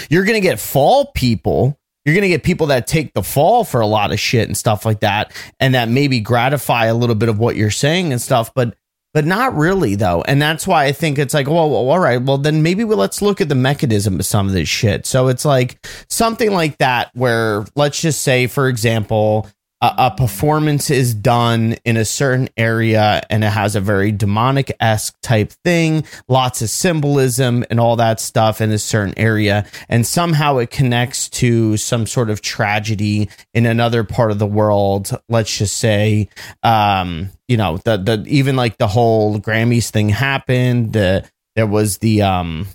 [0.09, 3.81] You're gonna get fall people you're going to get people that take the fall for
[3.81, 7.29] a lot of shit and stuff like that and that maybe gratify a little bit
[7.29, 8.77] of what you're saying and stuff but
[9.15, 10.23] but not really though.
[10.23, 12.95] And that's why i think it's like well, well all right well then maybe we,
[12.95, 15.07] let's look at the mechanism of some of this shit.
[15.07, 19.49] So it's like something like that where let's just say for example
[19.83, 25.53] a, performance is done in a certain area and it has a very demonic-esque type
[25.65, 29.67] thing lots of symbolism and all that stuff in a certain area.
[29.89, 35.11] And somehow it connects to some sort of tragedy in another part of the world
[35.29, 36.29] let's just say
[36.63, 41.99] um you know the the even like the whole grammys thing happened the there was
[41.99, 42.67] the um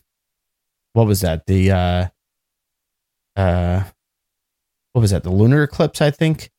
[0.93, 1.45] what was that?
[1.45, 2.07] The uh
[3.35, 3.83] uh
[4.93, 5.23] what was that?
[5.23, 6.49] The lunar eclipse i think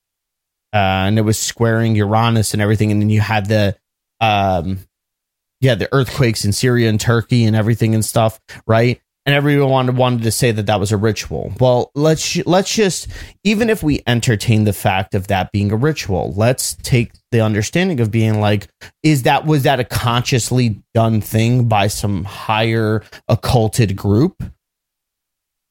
[0.73, 2.93] uh, and it was squaring Uranus and everything.
[2.93, 3.77] And then you had the,
[4.21, 4.81] um,
[5.61, 9.01] yeah, the earthquakes in Syria and Turkey and everything and stuff, right?
[9.27, 11.53] And everyone wanted, wanted to say that that was a ritual.
[11.61, 13.09] Well, let's let's just
[13.45, 18.01] even if we entertain the fact of that being a ritual, let's take the understanding
[18.01, 18.69] of being like,
[19.03, 24.43] is that was that a consciously done thing by some higher occulted group?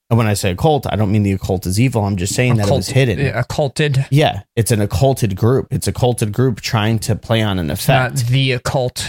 [0.10, 2.06] And when I say occult, I don't mean the occult is evil.
[2.06, 3.20] I'm just saying that it was hidden.
[3.36, 4.06] occulted.
[4.10, 5.68] Yeah, it's an occulted group.
[5.70, 8.30] It's a culted group trying to play on an It's not effect.
[8.30, 9.06] the occult.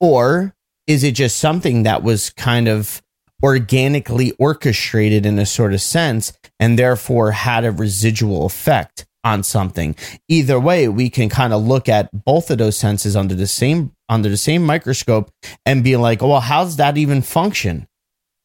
[0.00, 0.54] or
[0.86, 3.02] is it just something that was kind of
[3.44, 9.94] organically orchestrated in a sort of sense and therefore had a residual effect on something?
[10.28, 13.92] Either way, we can kind of look at both of those senses under the same
[14.08, 15.30] under the same microscope
[15.66, 17.86] and be like, well, how's that even function?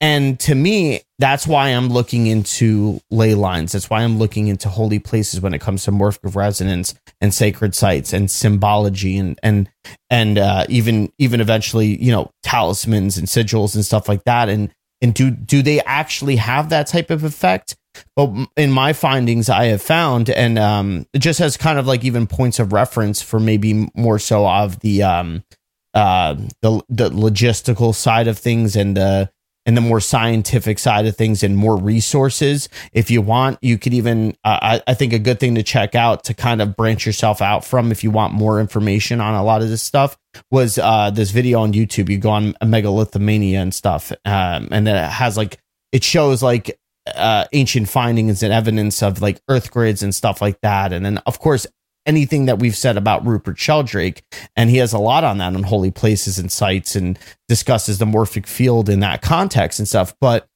[0.03, 3.71] And to me, that's why I'm looking into ley lines.
[3.71, 7.73] That's why I'm looking into holy places when it comes to morphic resonance and sacred
[7.73, 9.69] sites and symbology and and
[10.09, 14.49] and uh, even even eventually, you know, talismans and sigils and stuff like that.
[14.49, 17.78] And and do do they actually have that type of effect?
[18.17, 22.28] But in my findings, I have found, and um, just as kind of like even
[22.28, 25.45] points of reference for maybe more so of the um,
[25.93, 29.32] uh, the the logistical side of things and the
[29.66, 32.68] and the more scientific side of things and more resources.
[32.91, 35.95] If you want, you could even, uh, I, I think a good thing to check
[35.95, 39.43] out to kind of branch yourself out from if you want more information on a
[39.43, 40.18] lot of this stuff
[40.51, 42.09] was uh, this video on YouTube.
[42.09, 44.11] You go on megalithomania and stuff.
[44.26, 45.59] Um, and then it has like,
[45.91, 46.78] it shows like
[47.16, 50.91] uh, ancient findings and evidence of like earth grids and stuff like that.
[50.91, 51.68] And then, of course,
[52.06, 54.24] anything that we've said about Rupert Sheldrake.
[54.56, 58.06] And he has a lot on that on holy places and sites and discusses the
[58.06, 60.16] morphic field in that context and stuff.
[60.20, 60.47] But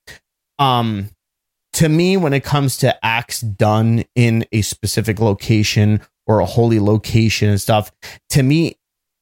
[0.59, 1.09] um,
[1.73, 6.79] to me, when it comes to acts done in a specific location or a holy
[6.79, 7.91] location and stuff,
[8.31, 8.77] to me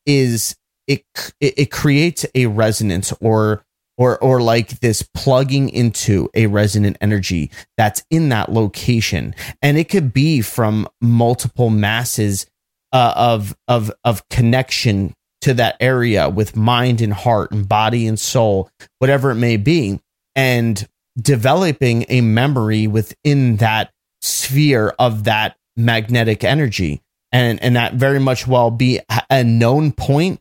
[0.06, 0.56] is
[0.88, 1.04] it
[1.40, 3.64] it, it creates a resonance or
[3.98, 9.36] or or like this plugging into a resonant energy that's in that location.
[9.62, 12.46] And it could be from multiple masses
[12.91, 18.20] uh, of of of connection to that area with mind and heart and body and
[18.20, 18.70] soul
[19.00, 20.00] whatever it may be
[20.36, 20.88] and
[21.20, 23.91] developing a memory within that
[24.22, 27.02] sphere of that magnetic energy.
[27.32, 30.39] And and that very much well be a known point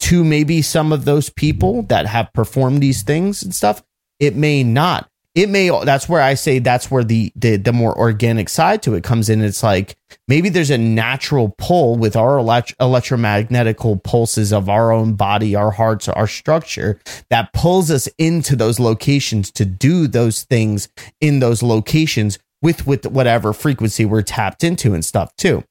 [0.00, 3.82] to maybe some of those people that have performed these things and stuff.
[4.20, 5.08] It may not.
[5.34, 5.68] It may.
[5.84, 9.28] That's where I say that's where the the, the more organic side to it comes
[9.28, 9.42] in.
[9.42, 9.96] It's like
[10.28, 15.72] maybe there's a natural pull with our elect- electromagnetical pulses of our own body, our
[15.72, 20.88] hearts, our structure that pulls us into those locations to do those things
[21.20, 25.64] in those locations with with whatever frequency we're tapped into and stuff too.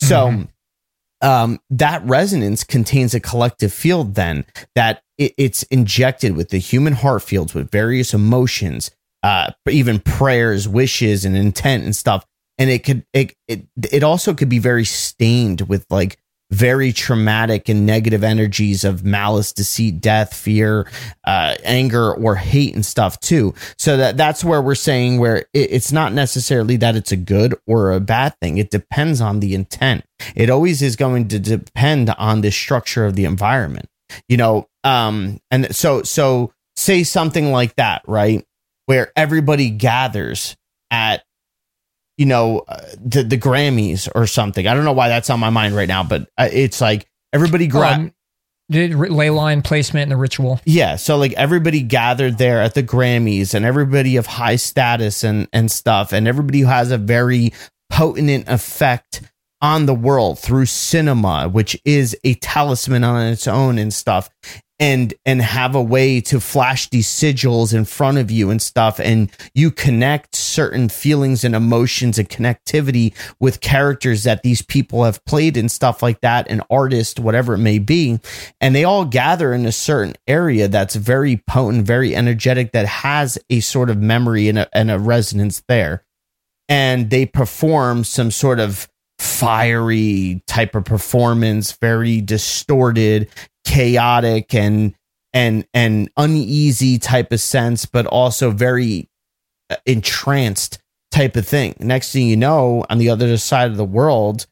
[0.00, 0.28] So.
[0.28, 0.42] Mm-hmm
[1.22, 4.44] um, that resonance contains a collective field then
[4.74, 8.90] that it, it's injected with the human heart fields with various emotions,
[9.22, 12.24] uh, even prayers, wishes, and intent and stuff.
[12.58, 16.18] And it could, it, it, it also could be very stained with like
[16.50, 20.88] very traumatic and negative energies of malice, deceit, death, fear,
[21.24, 23.54] uh, anger, or hate and stuff too.
[23.78, 27.54] So that that's where we're saying where it, it's not necessarily that it's a good
[27.66, 28.58] or a bad thing.
[28.58, 30.04] It depends on the intent.
[30.34, 33.88] It always is going to depend on the structure of the environment,
[34.28, 34.66] you know.
[34.82, 38.44] Um, and so so say something like that, right,
[38.86, 40.56] where everybody gathers
[40.90, 41.22] at
[42.20, 44.66] you know, uh, the the Grammys or something.
[44.66, 47.66] I don't know why that's on my mind right now, but uh, it's like everybody
[47.66, 47.98] grab.
[47.98, 48.14] Um,
[48.68, 50.60] the ley line placement and the ritual.
[50.66, 55.48] Yeah, so like everybody gathered there at the Grammys, and everybody of high status and
[55.54, 57.54] and stuff, and everybody who has a very
[57.88, 59.22] potent effect
[59.62, 64.28] on the world through cinema, which is a talisman on its own and stuff
[64.80, 68.98] and and have a way to flash these sigils in front of you and stuff
[68.98, 75.22] and you connect certain feelings and emotions and connectivity with characters that these people have
[75.26, 78.18] played and stuff like that an artist whatever it may be.
[78.60, 83.38] And they all gather in a certain area that's very potent very energetic that has
[83.50, 86.04] a sort of memory and a, and a resonance there.
[86.70, 88.88] And they perform some sort of
[89.20, 93.28] fiery type of performance, very distorted,
[93.64, 94.94] chaotic and
[95.32, 99.08] and and uneasy type of sense, but also very
[99.70, 100.78] uh, entranced
[101.10, 101.74] type of thing.
[101.80, 104.46] Next thing you know, on the other side of the world,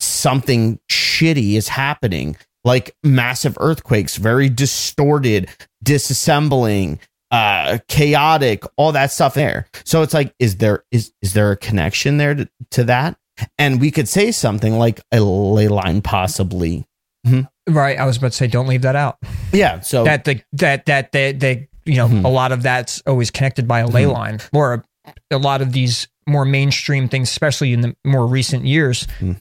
[0.00, 5.48] something shitty is happening, like massive earthquakes, very distorted,
[5.84, 6.98] disassembling,
[7.30, 9.66] uh, chaotic, all that stuff there.
[9.84, 13.16] So it's like, is there is is there a connection there to, to that?
[13.58, 16.86] And we could say something like a ley line, possibly.
[17.26, 17.40] Mm-hmm.
[17.68, 17.98] Right.
[17.98, 19.18] I was about to say, don't leave that out.
[19.52, 19.80] Yeah.
[19.80, 22.24] So that the that that they they you know mm-hmm.
[22.24, 24.12] a lot of that's always connected by a ley mm-hmm.
[24.12, 28.64] line, or a, a, lot of these more mainstream things, especially in the more recent
[28.64, 29.40] years, mm.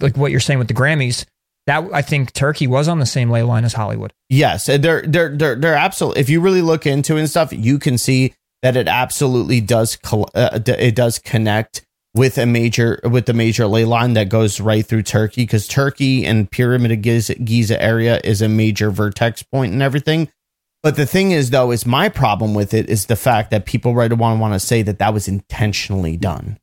[0.00, 1.26] like what you're saying with the Grammys.
[1.66, 4.14] That I think Turkey was on the same ley line as Hollywood.
[4.30, 6.22] Yes, they're they're they're they're absolutely.
[6.22, 9.98] If you really look into it and stuff, you can see that it absolutely does
[10.34, 11.84] uh, it does connect
[12.18, 16.26] with a major with the major ley line that goes right through Turkey because Turkey
[16.26, 20.28] and Pyramid of Giza, Giza area is a major vertex point and everything.
[20.82, 23.94] But the thing is, though, is my problem with it is the fact that people
[23.94, 26.58] right want want to say that that was intentionally done.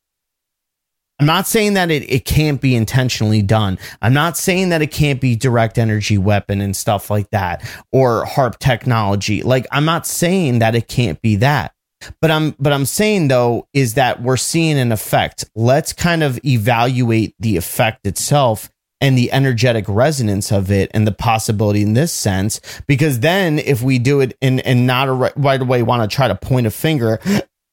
[1.19, 3.79] I'm not saying that it, it can't be intentionally done.
[4.01, 8.25] I'm not saying that it can't be direct energy weapon and stuff like that or
[8.25, 9.41] HAARP technology.
[9.41, 11.74] Like, I'm not saying that it can't be that.
[12.21, 15.45] But I'm but I'm saying though is that we're seeing an effect.
[15.55, 18.69] Let's kind of evaluate the effect itself
[19.01, 23.81] and the energetic resonance of it and the possibility in this sense because then if
[23.81, 26.71] we do it and and not right, right away want to try to point a
[26.71, 27.19] finger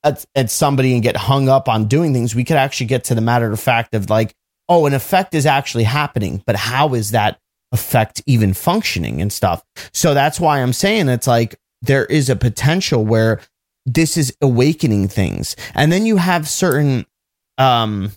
[0.05, 3.15] at, at somebody and get hung up on doing things we could actually get to
[3.15, 4.35] the matter of fact of like
[4.69, 7.39] oh an effect is actually happening but how is that
[7.71, 9.63] effect even functioning and stuff
[9.93, 13.41] so that's why i'm saying it's like there is a potential where
[13.87, 15.57] this is awakening things.
[15.75, 17.07] And then you have certain,
[17.59, 18.13] um,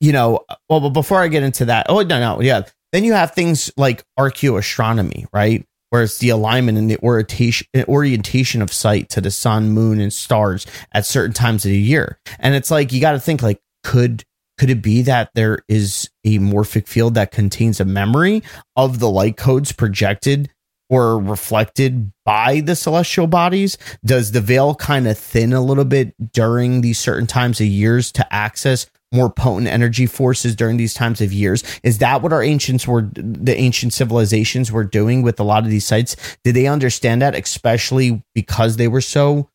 [0.00, 2.62] you know, well, before I get into that, oh, no, no, yeah.
[2.92, 5.64] Then you have things like archaeoastronomy, right?
[5.90, 10.12] where it's the alignment and the orientation orientation of sight to the sun, moon, and
[10.12, 12.18] stars at certain times of the year.
[12.38, 14.24] And it's like you got to think like could
[14.56, 18.42] could it be that there is a morphic field that contains a memory
[18.76, 20.50] of the light codes projected
[20.90, 23.78] or reflected by the celestial bodies?
[24.04, 28.12] Does the veil kind of thin a little bit during these certain times of years
[28.12, 31.64] to access more potent energy forces during these times of years?
[31.82, 35.70] Is that what our ancients were, the ancient civilizations were doing with a lot of
[35.70, 36.16] these sites?
[36.44, 39.48] Did they understand that, especially because they were so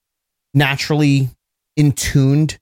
[0.54, 1.30] naturally
[1.76, 2.58] in tuned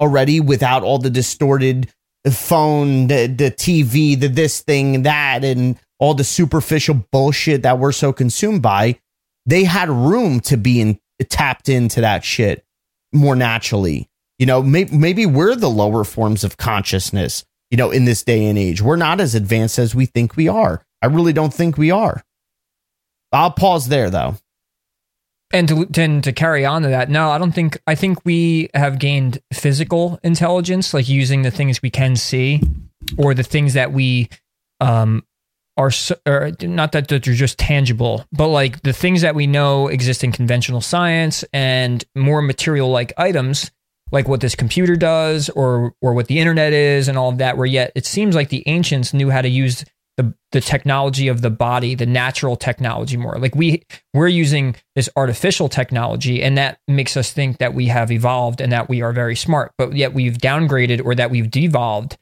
[0.00, 1.92] already without all the distorted
[2.30, 7.92] phone, the, the TV, the this thing, that, and all the superficial bullshit that we're
[7.92, 8.98] so consumed by?
[9.46, 10.98] They had room to be in,
[11.28, 12.64] tapped into that shit
[13.12, 18.06] more naturally you know, may, maybe we're the lower forms of consciousness, you know, in
[18.06, 18.80] this day and age.
[18.80, 20.82] We're not as advanced as we think we are.
[21.02, 22.24] I really don't think we are.
[23.32, 24.36] I'll pause there though.
[25.52, 28.70] And to, to, to carry on to that, no, I don't think, I think we
[28.72, 32.62] have gained physical intelligence, like using the things we can see
[33.18, 34.30] or the things that we,
[34.80, 35.22] um,
[35.80, 35.90] are,
[36.26, 40.30] or not that they're just tangible, but like the things that we know exist in
[40.30, 43.70] conventional science and more material like items
[44.12, 47.56] like what this computer does or or what the internet is and all of that
[47.56, 49.84] where yet it seems like the ancients knew how to use
[50.16, 53.38] the the technology of the body the natural technology more.
[53.38, 58.10] Like we we're using this artificial technology and that makes us think that we have
[58.10, 62.18] evolved and that we are very smart but yet we've downgraded or that we've devolved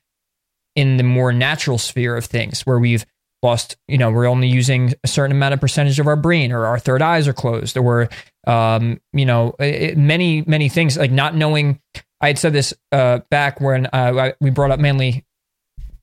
[0.77, 3.05] in the more natural sphere of things where we've
[3.43, 6.67] lost you know we're only using a certain amount of percentage of our brain or
[6.67, 8.09] our third eyes are closed or we're
[8.47, 11.81] um you know it, many many things like not knowing
[12.21, 15.25] i had said this uh back when uh, we brought up manly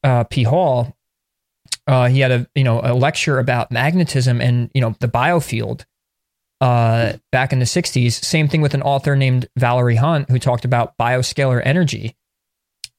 [0.04, 0.96] uh p hall
[1.88, 5.86] uh he had a you know a lecture about magnetism and you know the biofield
[6.62, 10.64] uh back in the 60s same thing with an author named valerie hunt who talked
[10.64, 12.16] about bioscalar energy.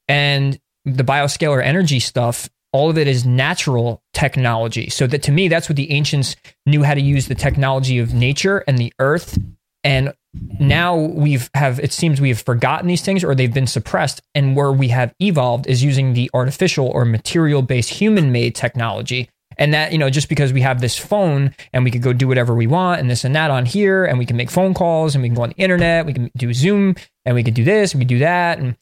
[0.09, 4.91] And the bioscalar energy stuff all of it is natural technology.
[4.91, 8.13] So that to me, that's what the ancients knew how to use the technology of
[8.13, 9.39] nature and the earth.
[9.83, 10.13] And
[10.61, 14.21] now we've have it seems we have forgotten these things or they've been suppressed.
[14.35, 19.31] And where we have evolved is using the artificial or material based human made technology.
[19.57, 22.29] And that, you know, just because we have this phone and we can go do
[22.29, 25.15] whatever we want and this and that on here, and we can make phone calls
[25.15, 27.65] and we can go on the internet, we can do Zoom and we can do
[27.65, 28.59] this and we do that.
[28.59, 28.77] And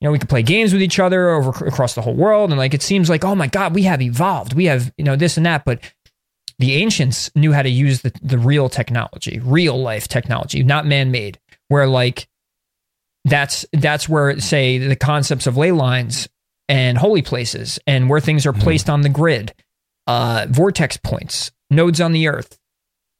[0.00, 2.50] you know, we could play games with each other over across the whole world.
[2.50, 4.54] And like, it seems like, oh my God, we have evolved.
[4.54, 5.64] We have, you know, this and that.
[5.64, 5.80] But
[6.58, 11.10] the ancients knew how to use the, the real technology, real life technology, not man
[11.10, 11.38] made,
[11.68, 12.28] where like,
[13.24, 16.28] that's, that's where, say, the concepts of ley lines
[16.68, 18.62] and holy places and where things are mm-hmm.
[18.62, 19.52] placed on the grid,
[20.06, 22.58] uh, vortex points, nodes on the earth,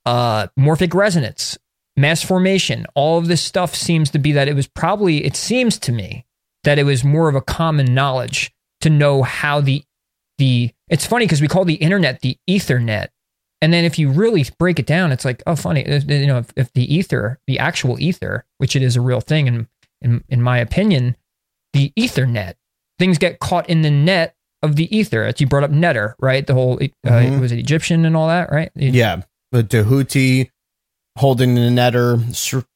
[0.07, 1.59] uh, morphic resonance,
[1.97, 5.79] mass formation, all of this stuff seems to be that it was probably, it seems
[5.81, 6.25] to me,
[6.65, 9.85] that it was more of a common knowledge to know how the
[10.39, 13.09] the it's funny because we call the internet the ethernet.
[13.61, 16.53] And then if you really break it down it's like oh funny you know if,
[16.57, 19.69] if the ether the actual ether which it is a real thing in
[20.01, 21.17] in, in my opinion
[21.73, 22.55] the ethernet
[23.01, 25.25] things get caught in the net of the ether.
[25.25, 26.47] As you brought up netter right?
[26.47, 27.41] The whole uh, mm-hmm.
[27.41, 28.71] was it egyptian and all that right?
[28.77, 30.51] Yeah the Tahuti
[31.17, 32.23] holding the netter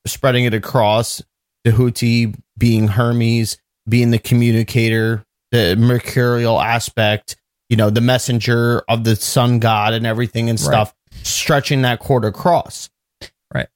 [0.07, 1.23] spreading it across
[1.65, 3.59] Tahuti being hermes
[3.89, 7.37] being the communicator, the mercurial aspect,
[7.69, 11.27] you know, the messenger of the sun god and everything and stuff, right.
[11.27, 12.91] stretching that cord across.
[13.53, 13.69] Right.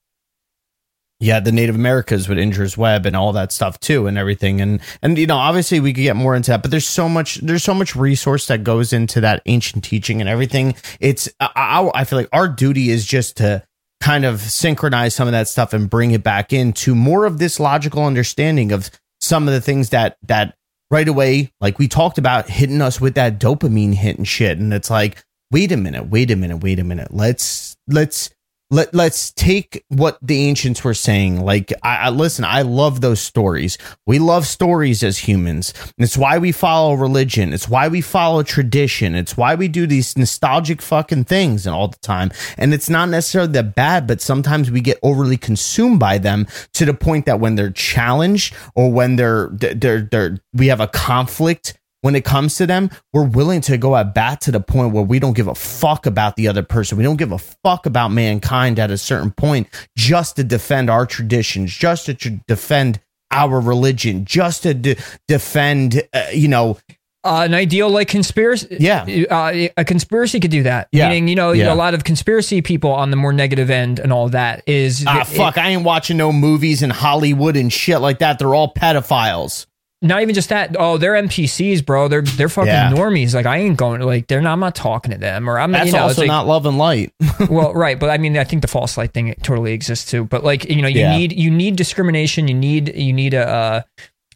[1.19, 4.81] Yeah, the Native Americas with Indra's web and all that stuff too, and everything, and
[5.03, 7.65] and you know, obviously we could get more into that, but there's so much, there's
[7.65, 10.75] so much resource that goes into that ancient teaching and everything.
[11.01, 13.63] It's, I, I feel like our duty is just to
[14.01, 17.59] kind of synchronize some of that stuff and bring it back into more of this
[17.59, 18.91] logical understanding of
[19.27, 20.57] some of the things that that
[20.91, 24.59] right away, like we talked about, hitting us with that dopamine hit and shit.
[24.59, 27.13] And it's like, wait a minute, wait a minute, wait a minute.
[27.13, 28.31] Let's let's
[28.71, 31.41] let let's take what the ancients were saying.
[31.41, 33.79] Like, I, I, listen, I love those stories.
[34.07, 35.73] We love stories as humans.
[35.99, 37.53] It's why we follow religion.
[37.53, 39.15] It's why we follow tradition.
[39.15, 42.33] It's why we do these nostalgic fucking things and all the time.
[42.59, 46.85] And it's not necessarily that bad, but sometimes we get overly consumed by them to
[46.85, 51.79] the point that when they're challenged or when they're they're they're we have a conflict
[52.07, 55.03] when it comes to them, we're willing to go at bat to the point where
[55.03, 56.97] we don't give a fuck about the other person.
[56.97, 61.05] We don't give a fuck about mankind at a certain point just to defend our
[61.05, 62.15] traditions, just to
[62.47, 63.01] defend
[63.33, 64.97] our religion, just to de-
[65.27, 66.79] defend, uh, you know,
[67.25, 69.03] Uh, an ideal like conspiracy, Yeah.
[69.29, 70.87] uh, a conspiracy could do that.
[70.93, 71.09] Yeah.
[71.09, 71.73] Meaning, you know, Yeah.
[71.73, 75.23] a lot of conspiracy people on the more negative end and all that is Ah,
[75.23, 75.59] it- fuck!
[75.59, 78.39] I ain't watching no movies in Hollywood and shit like that.
[78.39, 79.67] They're all pedophiles.
[80.07, 80.77] Not even just that.
[80.79, 82.09] Oh, they're NPCs, bro.
[82.09, 82.91] They're they're fucking Yeah.
[82.93, 83.35] normies.
[83.35, 84.01] Like I ain't going.
[84.03, 84.53] Like they're not.
[84.53, 85.49] I'm not talking to them.
[85.49, 85.73] Or I'm.
[85.73, 87.13] That's you know, it's also like- not love and light.
[87.51, 90.25] well, right, but I mean, I think the false light thing totally exists too.
[90.25, 91.17] But like, you know, you Yeah.
[91.17, 92.49] need you need discrimination.
[92.49, 93.83] You need you need a uh,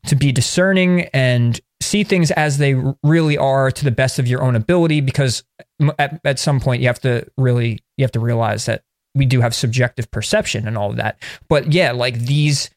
[0.07, 4.43] to be discerning and see things as they really are to the best of your
[4.43, 5.01] own ability.
[5.01, 5.43] Because
[5.99, 8.83] at, at some point, you have to really you have to realize that
[9.14, 11.21] we do have subjective perception and all of that.
[11.49, 12.71] But yeah, like these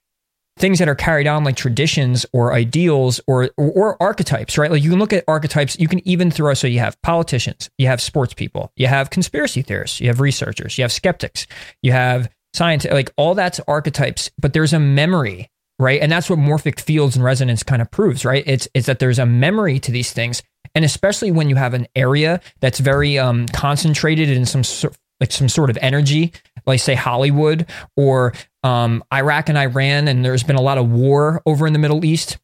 [0.57, 4.71] things that are carried on like traditions or ideals or, or or archetypes, right?
[4.71, 5.77] Like you can look at archetypes.
[5.79, 9.61] You can even throw so you have politicians, you have sports people, you have conspiracy
[9.61, 11.47] theorists, you have researchers, you have skeptics,
[11.81, 12.93] you have scientists.
[12.93, 15.49] Like all that's archetypes, but there's a memory,
[15.79, 16.01] right?
[16.01, 18.43] And that's what morphic fields and resonance kind of proves, right?
[18.45, 20.43] It's it's that there's a memory to these things,
[20.75, 25.31] and especially when you have an area that's very um, concentrated in some sort like
[25.31, 26.33] some sort of energy,
[26.65, 28.33] like say Hollywood or
[28.63, 32.03] um, Iraq and Iran, and there's been a lot of war over in the Middle
[32.05, 32.37] East,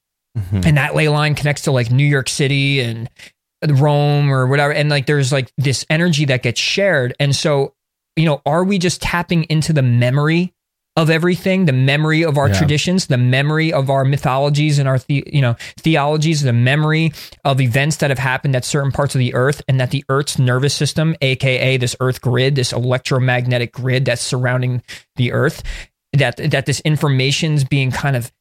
[0.51, 3.09] and that ley line connects to like New York City and
[3.67, 7.74] Rome or whatever, and like there's like this energy that gets shared, and so
[8.15, 10.53] you know, are we just tapping into the memory
[10.97, 12.57] of everything, the memory of our Yeah.
[12.57, 17.13] traditions, the memory of our mythologies and our the, you know theologies, the memory
[17.45, 20.38] of events that have happened at certain parts of the earth, and that the Earth's
[20.38, 24.82] nervous system, aka this Earth grid, this electromagnetic grid that's surrounding
[25.15, 25.63] the Earth,
[26.20, 28.32] that that this information's being kind of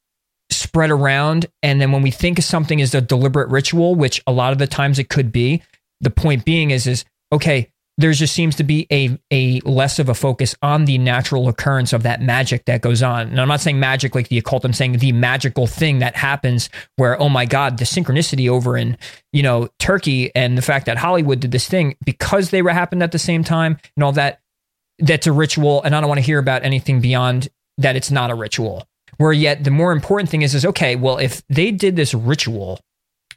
[0.51, 4.31] spread around, and then when we think of something as a deliberate ritual, which a
[4.31, 5.61] lot of the times it could be,
[6.01, 10.07] the point being is is okay there just seems to be a a less of
[10.07, 13.27] a focus on the natural occurrence of that magic that goes on.
[13.27, 14.63] And I'm not saying magic like the occult.
[14.63, 18.97] I'm saying the magical thing that happens where oh my god, the synchronicity over in
[19.33, 23.03] you know Turkey and the fact that Hollywood did this thing because they were happened
[23.03, 24.39] at the same time and all that.
[25.01, 27.47] That's a ritual, and I don't want to hear about anything beyond
[27.79, 27.95] that.
[27.95, 28.87] It's not a ritual.
[29.17, 30.95] Where yet the more important thing is is okay.
[30.95, 32.79] Well, if they did this ritual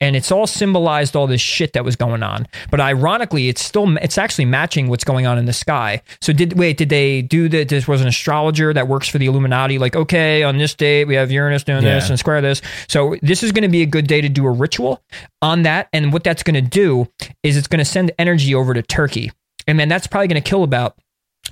[0.02, 2.48] and it's all symbolized all this shit that was going on.
[2.72, 6.02] But ironically, it's still it's actually matching what's going on in the sky.
[6.20, 6.76] So did wait?
[6.76, 7.68] Did they do that?
[7.68, 9.78] This was an astrologer that works for the Illuminati.
[9.78, 12.60] Like, okay, on this date we have Uranus doing this and square this.
[12.88, 15.00] So this is going to be a good day to do a ritual
[15.40, 15.88] on that.
[15.92, 17.06] And what that's going to do
[17.44, 19.30] is it's going to send energy over to Turkey,
[19.68, 20.96] and then that's probably going to kill about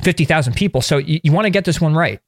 [0.03, 0.83] fifty thousand people.
[0.83, 2.21] So you, you want to get this one right.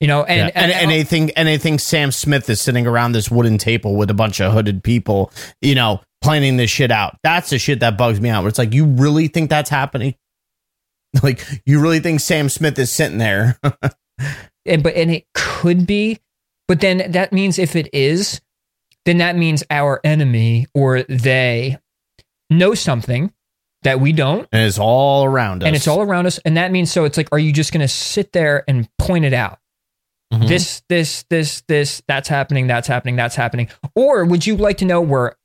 [0.00, 0.62] You know, and, Yeah.
[0.62, 3.96] And, and, they think and they think Sam Smith is sitting around this wooden table
[3.96, 7.16] with a bunch of hooded people, you know, planning this shit out.
[7.22, 8.42] That's the shit that bugs me out.
[8.42, 10.14] Where it's like, you really think that's happening?
[11.22, 13.58] Like, you really think Sam Smith is sitting there?
[14.66, 16.18] and but and it could be
[16.66, 18.40] but then that means if it is
[19.04, 21.78] then that means our enemy or they
[22.50, 23.32] know something
[23.82, 25.66] that we don't and it's all around us.
[25.66, 27.80] and it's all around us and that means so it's like are you just going
[27.80, 29.58] to sit there and point it out
[30.32, 30.48] Mhm.
[30.48, 33.68] this this this this that's happening that's happening that's happening.
[33.94, 35.36] Or would you like to know where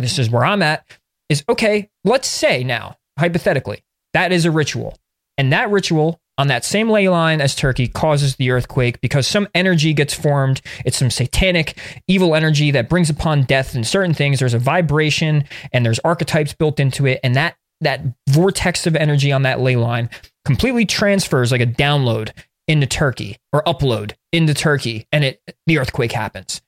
[0.00, 0.82] this is where i'm at
[1.28, 4.96] is okay let's say now hypothetically that is a ritual.
[5.36, 9.48] And that ritual on that same ley line as turkey causes the earthquake because some
[9.54, 10.62] energy gets formed.
[10.84, 14.38] It's some satanic evil energy that brings upon death and certain things.
[14.38, 17.18] There's a vibration and there's archetypes built into it.
[17.24, 18.00] And that that
[18.30, 20.08] vortex of energy on that ley line
[20.44, 22.30] completely transfers like a download
[22.66, 26.62] into Turkey or upload into Turkey and it the earthquake happens.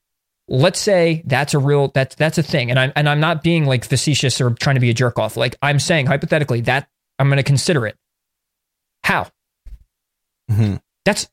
[0.47, 2.69] Let's say that's a real that's that's a thing.
[2.69, 5.35] And I'm and I'm not being like facetious or trying to be a jerk off.
[5.37, 6.87] Like I'm saying hypothetically that
[7.19, 7.97] I'm gonna consider it.
[9.03, 9.27] How?
[10.49, 10.75] Mm-hmm.
[11.05, 11.27] That's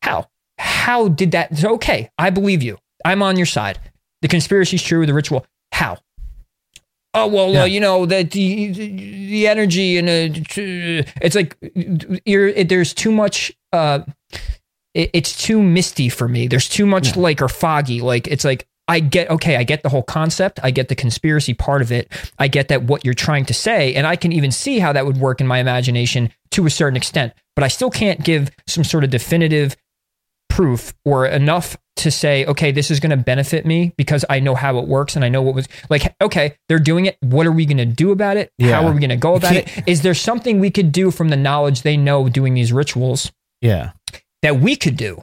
[0.00, 0.28] how.
[0.58, 2.78] How did that okay, I believe you.
[3.04, 3.78] I'm on your side.
[4.22, 5.44] The conspiracy's true, the ritual.
[5.72, 5.98] How?
[7.14, 7.62] Oh well, Yeah.
[7.62, 10.40] uh, you know that the the energy and uh,
[11.20, 11.56] it's like
[12.24, 13.52] you're, it, there's too much.
[13.72, 14.00] Uh,
[14.94, 16.46] it, it's too misty for me.
[16.46, 18.00] There's too much like or foggy.
[18.00, 19.56] Like it's like I get okay.
[19.56, 20.58] I get the whole concept.
[20.62, 22.10] I get the conspiracy part of it.
[22.38, 25.04] I get that what you're trying to say, and I can even see how that
[25.06, 27.32] would work in my imagination to a certain extent.
[27.54, 29.76] But I still can't give some sort of definitive
[30.52, 34.54] proof or enough to say, okay, this is going to benefit me because I know
[34.54, 37.16] how it works and I know what was like, okay, they're doing it.
[37.20, 38.52] What are we going to do about it?
[38.58, 38.72] Yeah.
[38.72, 39.70] How are we going to go about it?
[39.86, 43.32] Is there something we could do from the knowledge they know doing these rituals
[43.62, 43.92] yeah.
[44.42, 45.22] that we could do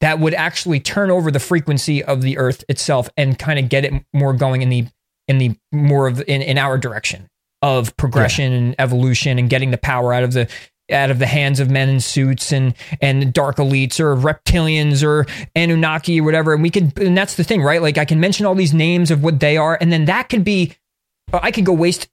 [0.00, 3.84] that would actually turn over the frequency of the earth itself and kind of get
[3.84, 4.86] it more going in the
[5.28, 7.28] in the more of in, in our direction
[7.62, 10.48] of progression and evolution and getting the power out of the
[10.90, 15.26] out of the hands of men in suits and and dark elites or reptilians or
[15.54, 16.54] Anunnaki or whatever.
[16.54, 17.82] And we could, and that's the thing, right?
[17.82, 20.44] Like I can mention all these names of what they are, and then that could
[20.44, 20.76] be,
[21.32, 22.08] uh, I could go waste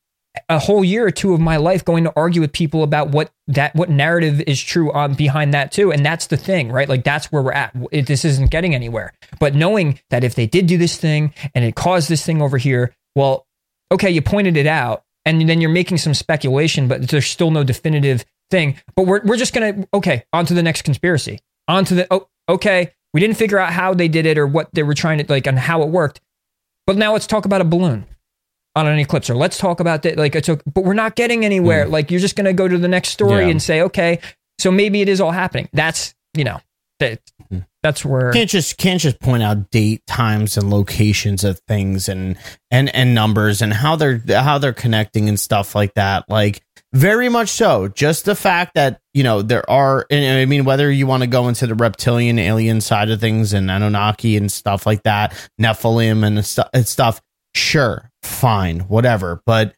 [0.49, 3.31] a whole year or two of my life going to argue with people about what
[3.47, 7.03] that what narrative is true on behind that too and that's the thing right like
[7.03, 10.65] that's where we're at it, this isn't getting anywhere but knowing that if they did
[10.65, 13.45] do this thing and it caused this thing over here well
[13.91, 17.63] okay you pointed it out and then you're making some speculation but there's still no
[17.63, 21.95] definitive thing but we're, we're just gonna okay on to the next conspiracy on to
[21.95, 24.93] the oh okay we didn't figure out how they did it or what they were
[24.93, 26.21] trying to like and how it worked
[26.85, 28.05] but now let's talk about a balloon
[28.75, 31.43] on an eclipse or let's talk about that like it's okay, but we're not getting
[31.43, 31.91] anywhere mm.
[31.91, 33.49] like you're just going to go to the next story yeah.
[33.49, 34.19] and say okay
[34.59, 36.59] so maybe it is all happening that's you know
[36.99, 37.59] that hmm.
[37.81, 42.37] that's where can't just can't just point out date times and locations of things and
[42.69, 46.61] and and numbers and how they're how they're connecting and stuff like that like
[46.93, 50.91] very much so just the fact that you know there are and i mean whether
[50.91, 54.85] you want to go into the reptilian alien side of things and anunnaki and stuff
[54.85, 57.19] like that nephilim and, and stuff
[57.55, 59.41] sure fine, whatever.
[59.45, 59.75] But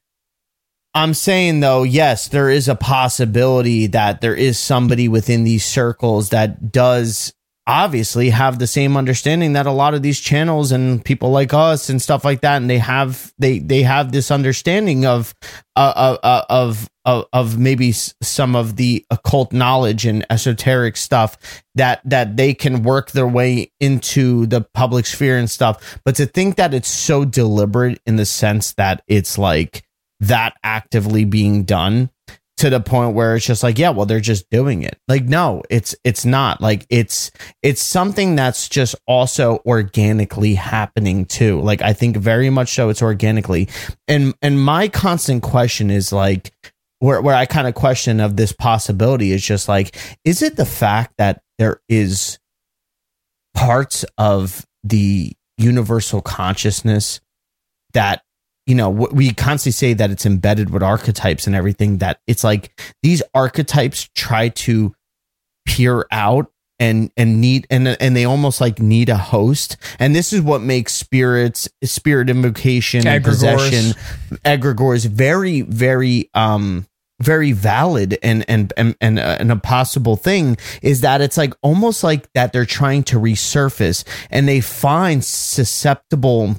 [0.94, 6.30] I'm saying though, yes, there is a possibility that there is somebody within these circles
[6.30, 7.34] that does
[7.68, 11.90] obviously have the same understanding that a lot of these channels and people like us
[11.90, 15.34] and stuff like that and they have they they have this understanding of
[15.76, 21.38] uh, uh, uh of of of maybe some of the occult knowledge and esoteric stuff
[21.74, 26.00] that that they can work their way into the public sphere and stuff.
[26.04, 29.84] But to think that it's so deliberate in the sense that it's like
[30.20, 32.10] that actively being done
[32.58, 34.98] to the point where it's just like yeah well they're just doing it.
[35.08, 36.62] Like no it's it's not.
[36.62, 37.32] Like it's
[37.62, 41.62] it's something that's just also organically happening too.
[41.62, 43.70] Like i think very much so it's organically.
[44.08, 46.54] And and my constant question is like
[47.00, 50.66] where where i kind of question of this possibility is just like is it the
[50.66, 52.40] fact that there is
[53.54, 57.22] parts of the universal consciousness
[57.94, 58.22] that
[58.66, 62.72] you know, we constantly say that it's embedded with archetypes and everything that it's like
[63.04, 64.96] these archetypes try to
[65.66, 69.78] peer out and and need and and they almost like need a host.
[70.00, 73.94] And this is what makes spirits spirit invocation and possession
[74.44, 76.86] egregores very very um
[77.22, 81.54] very valid and and and and, uh, and a possible thing is that it's like
[81.62, 86.56] almost like that they're trying to resurface and they find susceptible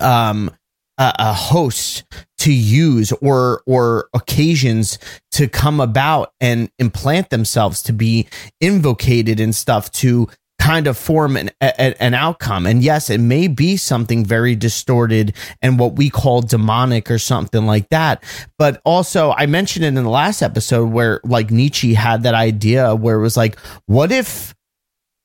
[0.00, 0.50] um
[0.98, 2.04] a, a host
[2.38, 4.98] to use or or occasions
[5.32, 8.26] to come about and implant themselves to be
[8.60, 10.28] invocated and stuff to
[10.58, 12.66] kind of form an, a, an outcome.
[12.66, 17.66] And yes, it may be something very distorted and what we call demonic or something
[17.66, 18.24] like that.
[18.58, 22.94] But also, I mentioned it in the last episode where like Nietzsche had that idea
[22.94, 24.54] where it was like, what if,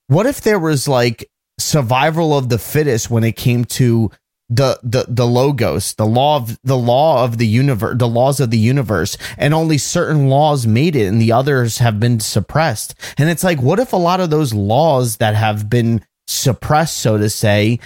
[0.07, 4.11] what if there was like survival of the fittest when it came to
[4.51, 8.51] the the the logos the law of the law of the universe the laws of
[8.51, 12.93] the universe and only certain laws made it and the others have been suppressed.
[13.17, 17.17] And it's like what if a lot of those laws that have been suppressed so
[17.17, 17.79] to say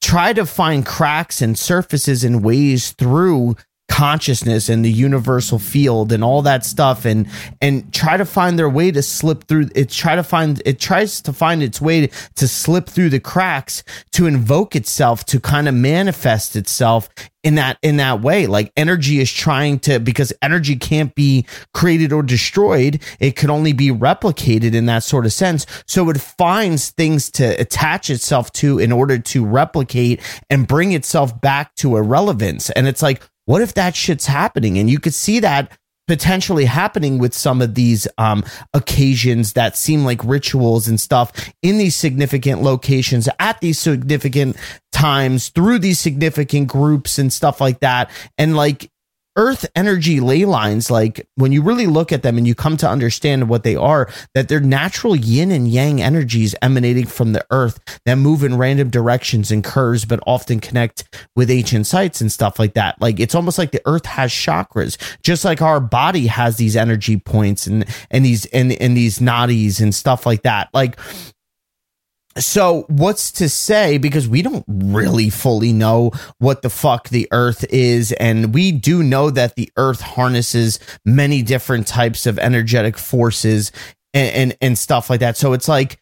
[0.00, 3.56] try to find cracks and surfaces and ways through
[3.92, 7.28] consciousness and the universal field and all that stuff and
[7.60, 11.20] and try to find their way to slip through it try to find it tries
[11.20, 15.68] to find its way to, to slip through the cracks to invoke itself to kind
[15.68, 17.10] of manifest itself
[17.42, 18.46] in that in that way.
[18.46, 23.72] Like energy is trying to because energy can't be created or destroyed it can only
[23.72, 25.66] be replicated in that sort of sense.
[25.86, 30.20] So it finds things to attach itself to in order to replicate
[30.50, 34.78] and bring itself back to irrelevance and it's like what if that shit's happening?
[34.78, 35.72] And you could see that
[36.08, 41.32] potentially happening with some of these um, occasions that seem like rituals and stuff
[41.62, 44.56] in these significant locations at these significant
[44.92, 48.10] times through these significant groups and stuff like that.
[48.36, 48.90] And like
[49.36, 52.88] earth energy ley lines like when you really look at them and you come to
[52.88, 57.80] understand what they are that they're natural yin and yang energies emanating from the earth
[58.04, 61.04] that move in random directions and curves but often connect
[61.36, 63.00] with ancient sites and stuff like that.
[63.00, 67.16] Like it's almost like the earth has chakras just like our body has these energy
[67.16, 70.68] points and and these and, and these nadis and stuff like that.
[70.72, 70.98] Like
[72.38, 77.64] so what's to say because we don't really fully know what the fuck the earth
[77.70, 83.72] is and we do know that the earth harnesses many different types of energetic forces
[84.14, 85.36] and and, and stuff like that.
[85.36, 86.00] So it's like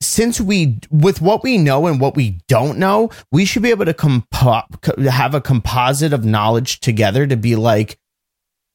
[0.00, 3.84] since we with what we know and what we don't know we should be able
[3.84, 4.64] to compo-
[5.08, 7.98] have a composite of knowledge together to be like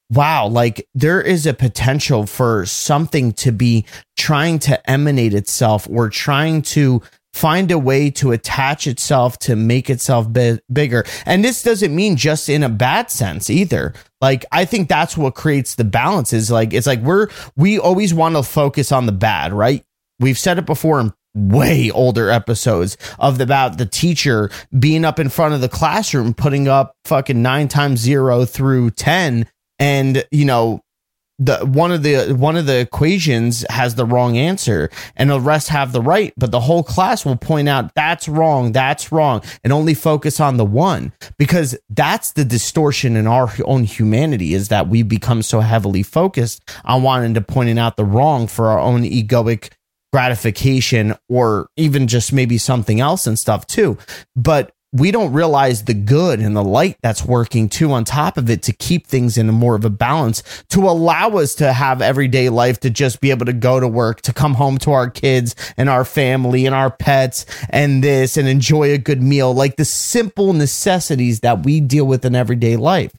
[0.10, 3.86] wow, like there is a potential for something to be
[4.16, 7.01] trying to emanate itself or trying to
[7.34, 11.05] find a way to attach itself to make itself bi- bigger.
[11.26, 13.93] And this doesn't mean just in a bad sense either.
[14.22, 18.14] Like I think that's what creates the balance is like it's like we're we always
[18.14, 19.84] want to focus on the bad, right?
[20.20, 25.20] We've said it before in way older episodes of the, about the teacher being up
[25.20, 29.45] in front of the classroom putting up fucking 9 times 0 through 10
[29.80, 30.82] and you know
[31.39, 35.67] the one of the one of the equations has the wrong answer and the rest
[35.67, 39.71] have the right but the whole class will point out that's wrong that's wrong and
[39.71, 44.88] only focus on the one because that's the distortion in our own humanity is that
[44.88, 49.03] we become so heavily focused on wanting to pointing out the wrong for our own
[49.03, 49.69] egoic
[50.13, 53.97] gratification or even just maybe something else and stuff too.
[54.36, 58.49] But we don't realize the good and the light that's working too on top of
[58.49, 62.47] it to keep things in more of a balance to allow us to have everyday
[62.47, 65.55] life to just be able to go to work to come home to our kids
[65.75, 69.53] and our family and our pets and this and enjoy a good meal.
[69.53, 73.11] Like the simple necessities that we deal with in everyday life.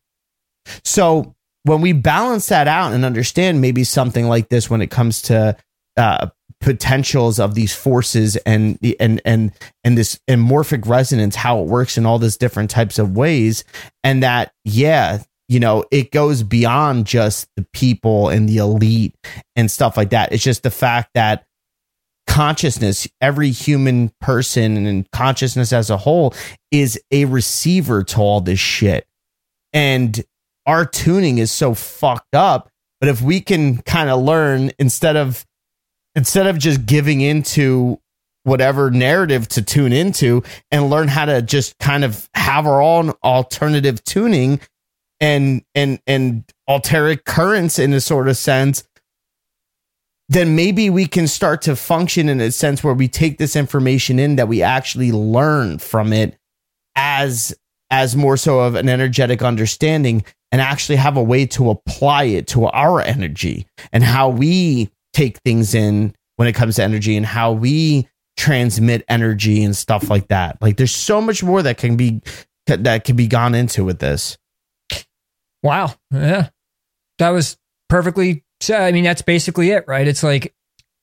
[0.85, 5.21] So when we balance that out and understand maybe something like this when it comes
[5.23, 5.57] to
[5.99, 6.29] uh,
[6.61, 9.53] potentials of these forces and and and
[9.85, 13.65] and this and morphic resonance how it works in all these different types of ways.
[14.03, 19.15] And that yeah you know it goes beyond just the people and the elite
[19.57, 20.33] and stuff like that.
[20.33, 21.45] It's just the fact that
[22.27, 26.35] consciousness every human person and consciousness as a whole
[26.71, 29.07] is a receiver to all this shit.
[29.73, 30.23] And
[30.67, 32.69] our tuning is so fucked up.
[33.01, 35.47] But if we can kind of learn instead of
[36.15, 38.01] instead of just giving into
[38.45, 43.11] whatever narrative to tune into and learn how to just kind of have our own
[43.23, 44.61] alternative tuning
[45.21, 48.85] and and and alteric currents in a sort of sense
[50.31, 54.19] then maybe we can start to function in a sense where we take this information
[54.19, 56.37] in that we actually learn from it
[56.95, 57.55] as
[57.91, 62.47] as more so of an energetic understanding and actually have a way to apply it
[62.47, 67.27] to our energy and how we take things in when it comes to energy and
[67.27, 70.57] how we transmit energy and stuff like that.
[70.63, 72.23] Like there's so much more that can be
[72.67, 74.39] that can be gone into with this.
[75.63, 75.95] Wow.
[76.13, 76.51] Yeah.
[77.19, 77.57] That was
[77.89, 80.07] perfectly I mean that's basically it, right?
[80.07, 80.55] It's like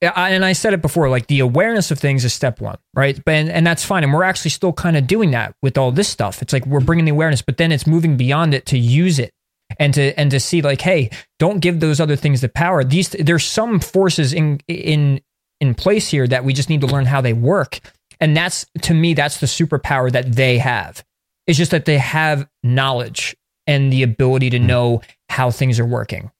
[0.02, 3.20] and I said it before, like the awareness of things is step one, right?
[3.26, 4.04] And, and that's fine.
[4.04, 6.42] And we're actually still kind of doing that with all this stuff.
[6.42, 9.34] It's like we're bringing the awareness, but then it's moving beyond it to use it
[9.80, 11.10] and to and to see like hey
[11.40, 15.22] don't give those other things the power these there's some forces in in
[15.60, 17.80] in place here that we just need to learn how they work
[18.20, 21.04] and that's to me that's the superpower that they have
[21.48, 23.36] it's just that they have knowledge
[23.68, 24.68] and the ability to hmm.
[24.68, 26.32] know how things are working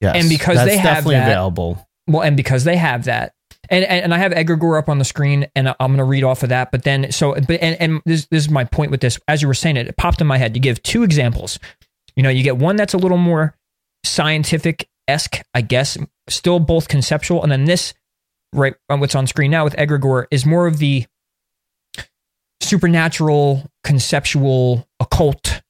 [0.00, 3.32] yes and because they have definitely that, available well and because they have that
[3.70, 6.24] and, and, and I have Egregore up on the screen, and I'm going to read
[6.24, 6.70] off of that.
[6.70, 9.18] But then, so, but and, and this, this is my point with this.
[9.28, 10.56] As you were saying it, it popped in my head.
[10.56, 11.58] You give two examples
[12.18, 13.54] you know, you get one that's a little more
[14.04, 15.96] scientific esque, I guess,
[16.28, 17.94] still both conceptual, and then this,
[18.52, 21.06] right, uh, what's on screen now with Egregore is more of the
[22.60, 25.62] supernatural, conceptual, occult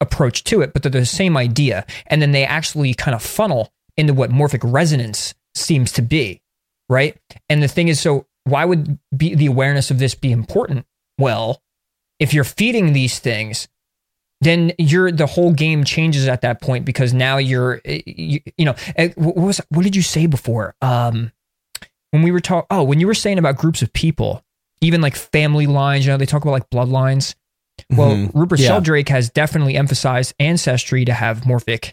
[0.00, 3.70] approach to it, but they're the same idea, and then they actually kind of funnel
[3.98, 6.40] into what morphic resonance seems to be,
[6.88, 7.18] right?
[7.50, 10.86] And the thing is, so why would be the awareness of this be important?
[11.18, 11.62] Well,
[12.18, 13.68] if you're feeding these things
[14.42, 18.64] then you're the whole game changes at that point because now you're eh, you, you
[18.64, 21.32] know eh, what was what did you say before um
[22.10, 24.44] when we were talking oh when you were saying about groups of people
[24.80, 27.34] even like family lines you know they talk about like bloodlines
[27.90, 28.38] well mm-hmm.
[28.38, 28.68] rupert yeah.
[28.68, 31.92] sheldrake has definitely emphasized ancestry to have morphic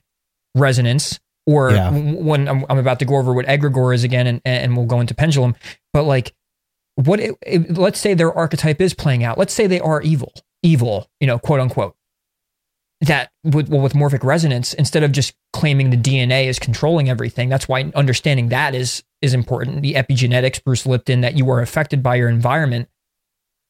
[0.55, 1.91] resonance or yeah.
[1.91, 4.99] when I'm, I'm, about to go over what egregore is again and, and we'll go
[4.99, 5.55] into pendulum
[5.93, 6.33] but like
[6.95, 10.33] what it, it, let's say their archetype is playing out let's say they are evil
[10.63, 11.95] evil you know quote unquote
[13.01, 17.49] that with, well, with morphic resonance, instead of just claiming the DNA is controlling everything,
[17.49, 19.81] that's why understanding that is is important.
[19.81, 22.89] The epigenetics, Bruce Lipton, that you are affected by your environment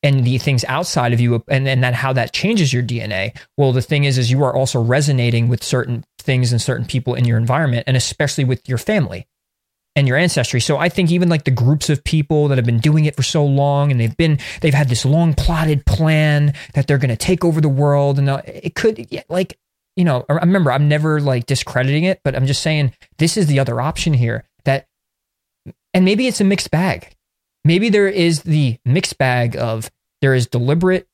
[0.01, 3.37] and the things outside of you, and then that how that changes your DNA.
[3.57, 7.15] Well, the thing is, is you are also resonating with certain things and certain people
[7.15, 9.27] in your environment, and especially with your family
[9.95, 10.61] and your ancestry.
[10.61, 13.23] So I think even like the groups of people that have been doing it for
[13.23, 17.17] so long and they've been they've had this long plotted plan that they're going to
[17.17, 19.57] take over the world and uh, it could like
[19.95, 23.47] you know I remember I'm never like discrediting it but I'm just saying this is
[23.47, 24.87] the other option here that
[25.93, 27.15] and maybe it's a mixed bag.
[27.65, 31.07] Maybe there is the mixed bag of there is deliberate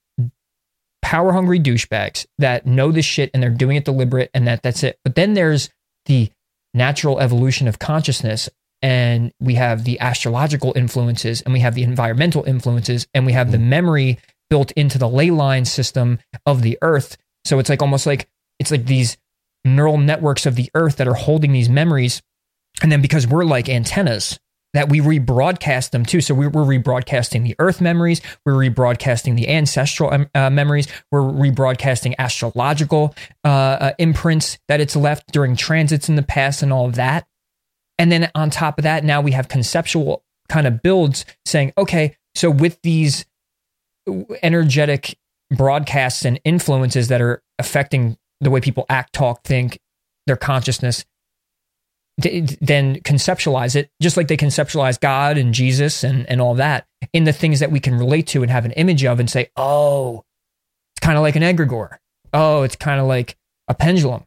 [1.01, 4.83] power hungry douchebags that know this shit and they're doing it deliberate and that that's
[4.83, 4.99] it.
[5.03, 5.69] But then there's
[6.05, 6.31] the
[6.73, 8.49] natural evolution of consciousness
[8.85, 13.51] and we have the astrological influences and we have the environmental influences and we have
[13.51, 17.17] the memory built into the ley line system of the earth.
[17.45, 18.29] So it's like almost like
[18.59, 19.17] it's like these
[19.65, 22.21] neural networks of the earth that are holding these memories.
[22.83, 24.39] And then because we're like antennas,
[24.75, 26.21] that we rebroadcast them too.
[26.21, 31.21] So we're, we're rebroadcasting the Earth memories, we're rebroadcasting the ancestral um, uh, memories, we're
[31.21, 33.15] rebroadcasting astrological
[33.45, 37.25] uh, uh, imprints that it's left during transits in the past and all of that.
[37.97, 42.17] And then on top of that, now we have conceptual kind of builds saying, okay,
[42.33, 43.25] so with these
[44.43, 45.17] energetic
[45.55, 49.79] broadcasts and influences that are affecting the way people act, talk, think,
[50.27, 51.05] their consciousness,
[52.17, 57.25] then conceptualize it just like they conceptualize God and Jesus and, and all that in
[57.25, 60.23] the things that we can relate to and have an image of and say, oh,
[60.95, 61.97] it's kind of like an egregore.
[62.33, 63.35] Oh, it's kind of like
[63.67, 64.23] a pendulum.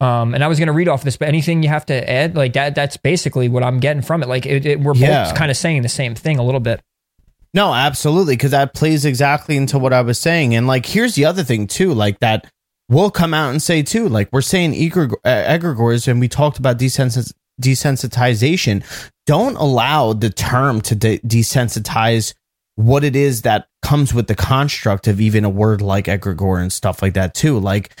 [0.00, 2.36] Um, and I was going to read off this, but anything you have to add,
[2.36, 4.28] like that, that's basically what I'm getting from it.
[4.28, 5.24] Like it, it, we're yeah.
[5.24, 6.80] both kind of saying the same thing a little bit.
[7.54, 8.36] No, absolutely.
[8.36, 10.56] Cause that plays exactly into what I was saying.
[10.56, 12.50] And like, here's the other thing too, like that
[12.88, 16.78] we'll come out and say too, like we're saying egregores, egregores and we talked about
[16.78, 18.84] desensitization.
[19.26, 22.34] Don't allow the term to de- desensitize
[22.76, 26.72] what it is that comes with the construct of even a word like egregore and
[26.72, 27.58] stuff like that too.
[27.58, 27.94] Like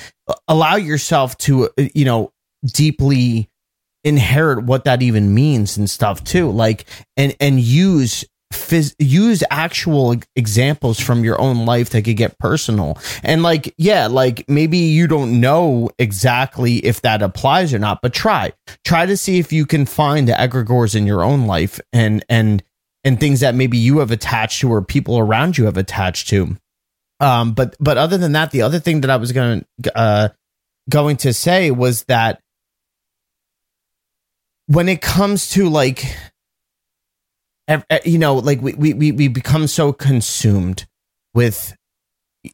[0.48, 2.32] allow yourself to, you know,
[2.64, 3.48] deeply
[4.02, 6.50] inherit what that even means and stuff too.
[6.50, 12.38] Like, and, and use phys- use actual examples from your own life that could get
[12.38, 12.98] personal.
[13.22, 18.12] And like, yeah, like maybe you don't know exactly if that applies or not, but
[18.12, 18.52] try.
[18.84, 22.62] Try to see if you can find the egregores in your own life and and
[23.04, 26.56] and things that maybe you have attached to or people around you have attached to.
[27.20, 30.30] Um, but but other than that, the other thing that I was going uh
[30.90, 32.40] going to say was that
[34.66, 36.04] when it comes to like
[38.04, 40.86] you know, like we, we, we become so consumed
[41.32, 41.74] with,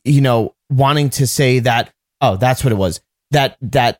[0.04, 1.90] you know, wanting to say that,
[2.20, 3.00] oh, that's what it was.
[3.32, 3.98] That, that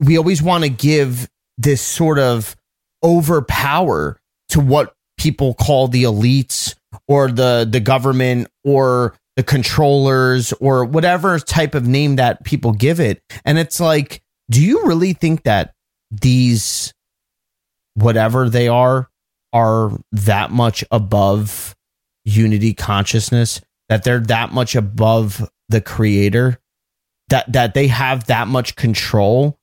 [0.00, 1.28] we always want to give
[1.58, 2.56] this sort of
[3.02, 6.74] overpower to what people call the elites
[7.08, 13.00] or the, the government or the controllers or whatever type of name that people give
[13.00, 13.22] it.
[13.44, 15.74] And it's like, do you really think that
[16.10, 16.92] these,
[17.94, 19.08] whatever they are,
[19.52, 21.74] are that much above
[22.24, 23.60] unity consciousness?
[23.88, 26.58] That they're that much above the creator?
[27.28, 29.58] That that they have that much control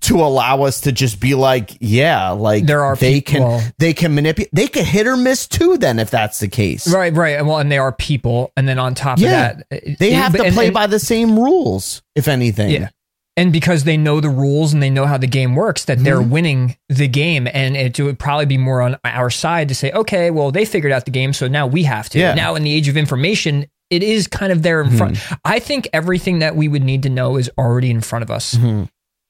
[0.00, 3.92] to allow us to just be like yeah like there are they people, can they
[3.92, 6.92] can manipulate they can hit or miss too then if that's the case.
[6.92, 7.44] Right right.
[7.44, 8.52] Well and they are people.
[8.56, 11.38] And then on top yeah, of that they have to play and, by the same
[11.38, 12.70] rules if anything.
[12.70, 12.88] Yeah.
[13.36, 16.04] And because they know the rules and they know how the game works that mm-hmm.
[16.04, 17.46] they're winning the game.
[17.46, 20.92] And it would probably be more on our side to say okay well they figured
[20.92, 22.18] out the game so now we have to.
[22.18, 22.34] Yeah.
[22.34, 24.98] now in the age of information it is kind of there in mm-hmm.
[24.98, 28.30] front i think everything that we would need to know is already in front of
[28.30, 28.54] us.
[28.54, 28.84] Mm-hmm.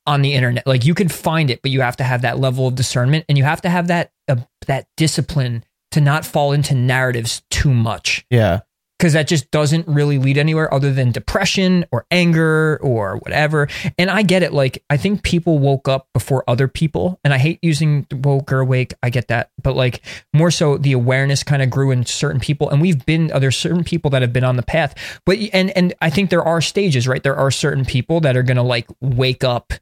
[0.09, 2.67] On the internet like you can find it but you have to have that level
[2.67, 4.37] of discernment and you have to have that uh,
[4.67, 8.61] that discipline to not fall into narratives too much yeah
[8.99, 13.69] because that just doesn't really lead anywhere other than depression or anger or whatever.
[13.97, 14.53] And I get it.
[14.53, 17.21] Like, I think people woke up before other people.
[17.23, 18.95] And I hate using woke or awake.
[19.03, 19.51] I get that.
[19.63, 20.03] But like,
[20.35, 22.69] more so, the awareness kind of grew in certain people.
[22.71, 25.21] And we've been, uh, there's certain people that have been on the path.
[25.25, 27.23] But, and, and I think there are stages, right?
[27.23, 29.73] There are certain people that are going to like wake up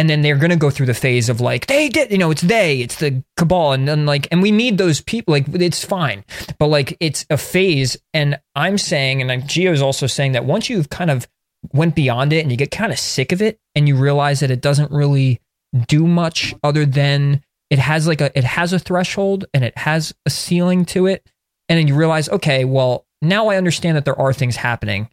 [0.00, 2.30] and then they're going to go through the phase of like they did you know
[2.30, 5.84] it's they it's the cabal and then like and we need those people like it's
[5.84, 6.24] fine.
[6.58, 10.70] But like it's a phase and i'm saying and geo is also saying that once
[10.70, 11.28] you've kind of
[11.74, 14.50] went beyond it and you get kind of sick of it and you realize that
[14.50, 15.38] it doesn't really
[15.86, 20.14] do much other than it has like a it has a threshold and it has
[20.24, 21.28] a ceiling to it
[21.68, 25.10] and then you realize okay well now i understand that there are things happening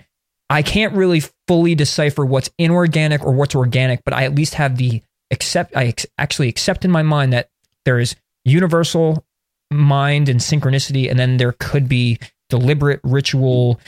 [0.49, 4.77] I can't really fully decipher what's inorganic or what's organic, but I at least have
[4.77, 5.75] the accept.
[5.75, 7.49] I ex- actually accept in my mind that
[7.85, 9.25] there is universal
[9.71, 12.19] mind and synchronicity, and then there could be
[12.49, 13.79] deliberate ritual,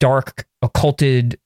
[0.00, 1.38] dark, occulted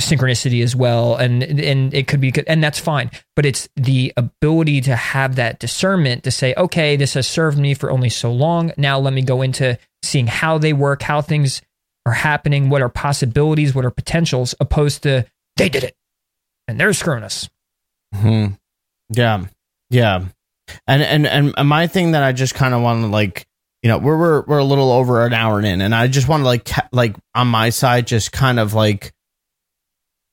[0.00, 4.12] synchronicity as well and and it could be good, and that's fine but it's the
[4.16, 8.32] ability to have that discernment to say okay this has served me for only so
[8.32, 11.62] long now let me go into seeing how they work how things
[12.06, 15.26] are happening, what are possibilities, what are potentials, opposed to
[15.56, 15.94] they did it
[16.68, 17.48] and they're screwing us.
[18.14, 18.46] Hmm.
[19.10, 19.46] Yeah.
[19.90, 20.24] Yeah.
[20.86, 23.46] And and and my thing that I just kind of want to like
[23.82, 26.42] you know, we're we're we're a little over an hour in, and I just want
[26.42, 29.12] to like like on my side, just kind of like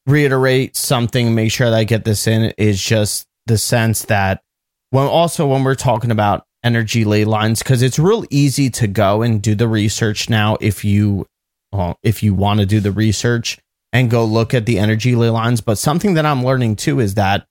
[0.05, 2.53] reiterate something, make sure that I get this in.
[2.57, 4.43] Is just the sense that
[4.91, 9.23] when also when we're talking about energy ley lines, because it's real easy to go
[9.23, 11.25] and do the research now if you
[12.03, 13.57] if you want to do the research
[13.91, 15.61] and go look at the energy ley lines.
[15.61, 17.47] But something that I'm learning too is that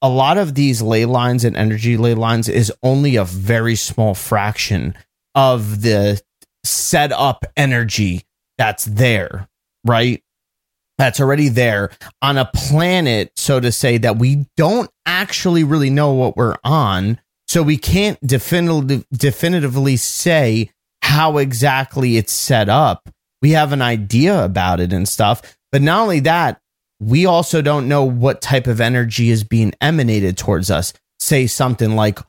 [0.00, 4.14] a lot of these ley lines and energy ley lines is only a very small
[4.14, 4.94] fraction
[5.34, 6.20] of the
[6.64, 8.22] set up energy
[8.58, 9.48] that's there,
[9.84, 10.22] right?
[10.98, 11.90] That's already there
[12.20, 17.20] on a planet, so to say, that we don't actually really know what we're on.
[17.48, 20.70] So we can't definitive, definitively say
[21.02, 23.08] how exactly it's set up.
[23.42, 25.42] We have an idea about it and stuff.
[25.70, 26.60] But not only that,
[27.00, 30.92] we also don't know what type of energy is being emanated towards us.
[31.18, 32.20] Say something like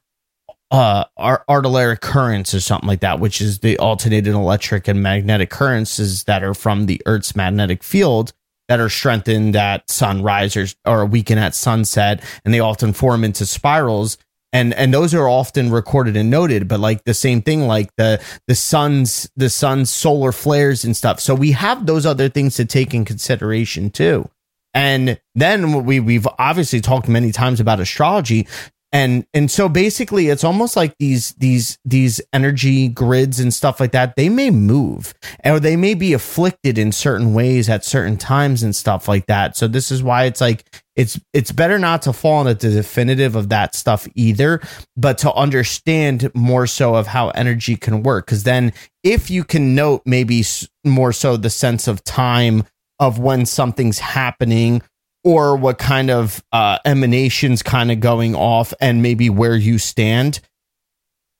[0.71, 6.23] uh, telluric currents or something like that, which is the alternating electric and magnetic currents
[6.23, 8.33] that are from the Earth's magnetic field
[8.69, 13.45] that are strengthened at sunrise or, or weaken at sunset, and they often form into
[13.45, 14.17] spirals.
[14.53, 18.23] And and those are often recorded and noted, but like the same thing, like the
[18.47, 21.19] the sun's the sun's solar flares and stuff.
[21.19, 24.29] So we have those other things to take in consideration too.
[24.75, 28.47] And then we we've obviously talked many times about astrology
[28.93, 33.91] and and so basically it's almost like these these these energy grids and stuff like
[33.91, 38.61] that they may move or they may be afflicted in certain ways at certain times
[38.61, 39.57] and stuff like that.
[39.57, 40.63] So this is why it's like
[40.95, 44.61] it's it's better not to fall into the definitive of that stuff either
[44.95, 48.27] but to understand more so of how energy can work.
[48.27, 48.71] Because then
[49.03, 50.43] if you can note maybe
[50.85, 52.63] more so the sense of time
[52.99, 54.83] of when something's happening
[55.23, 60.39] or what kind of uh, emanations kind of going off and maybe where you stand,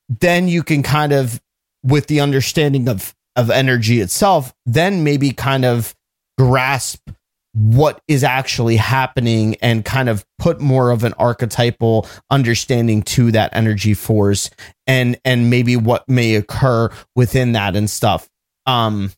[0.07, 1.41] then you can kind of,
[1.83, 5.95] with the understanding of, of energy itself, then maybe kind of
[6.37, 7.01] grasp
[7.53, 13.55] what is actually happening and kind of put more of an archetypal understanding to that
[13.55, 14.49] energy force
[14.87, 18.27] and and maybe what may occur within that and stuff.
[18.65, 19.11] Um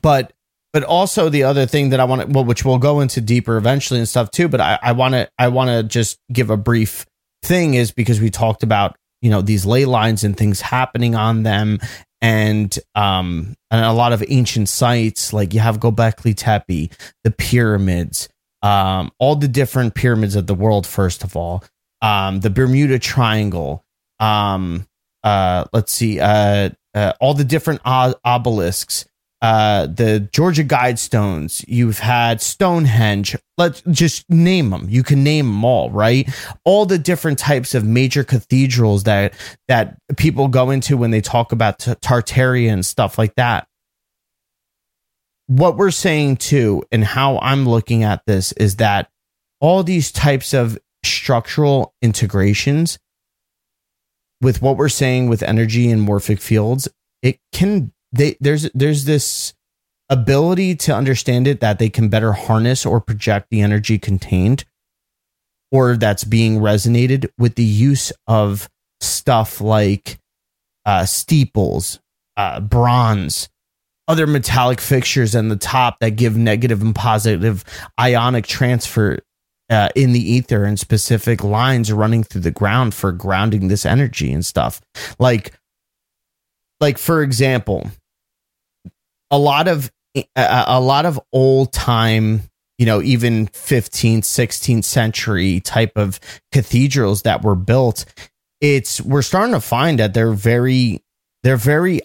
[0.00, 0.32] but
[0.72, 3.56] but also the other thing that I want to, well, which we'll go into deeper
[3.56, 4.48] eventually and stuff too.
[4.48, 7.06] But I, want to, I want to just give a brief
[7.42, 11.42] thing is because we talked about, you know, these ley lines and things happening on
[11.42, 11.78] them
[12.20, 16.90] and, um, and a lot of ancient sites, like you have Gobekli Tepe,
[17.24, 18.28] the pyramids,
[18.62, 21.64] um, all the different pyramids of the world, first of all,
[22.00, 23.84] um, the Bermuda Triangle,
[24.20, 24.86] um,
[25.24, 29.04] uh, let's see, uh, uh, all the different obelisks,
[29.42, 33.36] uh, the Georgia Guidestones, you've had Stonehenge.
[33.58, 34.86] Let's just name them.
[34.88, 36.28] You can name them all, right?
[36.64, 39.34] All the different types of major cathedrals that
[39.66, 43.66] that people go into when they talk about t- Tartaria and stuff like that.
[45.48, 49.10] What we're saying too, and how I'm looking at this is that
[49.60, 53.00] all these types of structural integrations
[54.40, 56.88] with what we're saying with energy and morphic fields,
[57.22, 59.54] it can they there's there's this
[60.08, 64.64] ability to understand it that they can better harness or project the energy contained
[65.70, 68.68] or that's being resonated with the use of
[69.00, 70.20] stuff like
[70.84, 71.98] uh, steeples,
[72.36, 73.48] uh, bronze,
[74.06, 77.64] other metallic fixtures on the top that give negative and positive
[77.98, 79.18] ionic transfer
[79.70, 84.30] uh, in the ether and specific lines running through the ground for grounding this energy
[84.30, 84.82] and stuff.
[85.18, 85.58] Like,
[86.80, 87.90] like for example,
[89.32, 89.90] a lot of
[90.36, 92.42] a, lot of old time
[92.78, 96.20] you know even 15th 16th century type of
[96.52, 98.04] cathedrals that were built
[98.60, 101.02] it's we're starting to find that they're very
[101.42, 102.00] they're very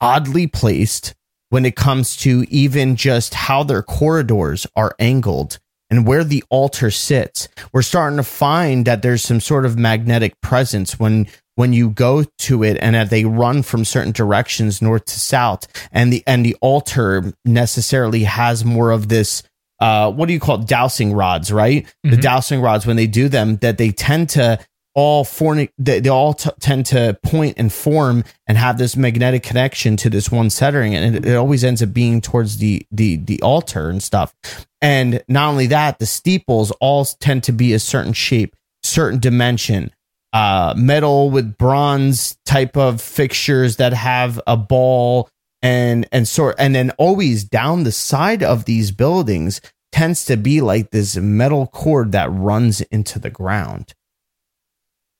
[0.00, 1.14] oddly placed
[1.50, 5.58] when it comes to even just how their corridors are angled
[5.90, 7.48] and where the altar sits.
[7.72, 11.26] We're starting to find that there's some sort of magnetic presence when
[11.60, 16.10] when you go to it and they run from certain directions north to south and
[16.10, 19.42] the and the altar necessarily has more of this
[19.78, 20.66] uh what do you call it?
[20.66, 21.84] Dowsing rods right?
[21.84, 22.12] Mm-hmm.
[22.12, 24.58] the dowsing rods when they do them that they tend to
[24.94, 29.42] all form they, they all t- tend to point and form and have this magnetic
[29.42, 33.16] connection to this one centering and it, it always ends up being towards the the
[33.16, 34.34] the altar and stuff.
[34.80, 39.92] And not only that the steeples all tend to be a certain shape certain dimension
[40.32, 45.28] uh, metal with bronze type of fixtures that have a ball
[45.62, 49.60] and and sort and then always down the side of these buildings
[49.92, 53.94] tends to be like this metal cord that runs into the ground.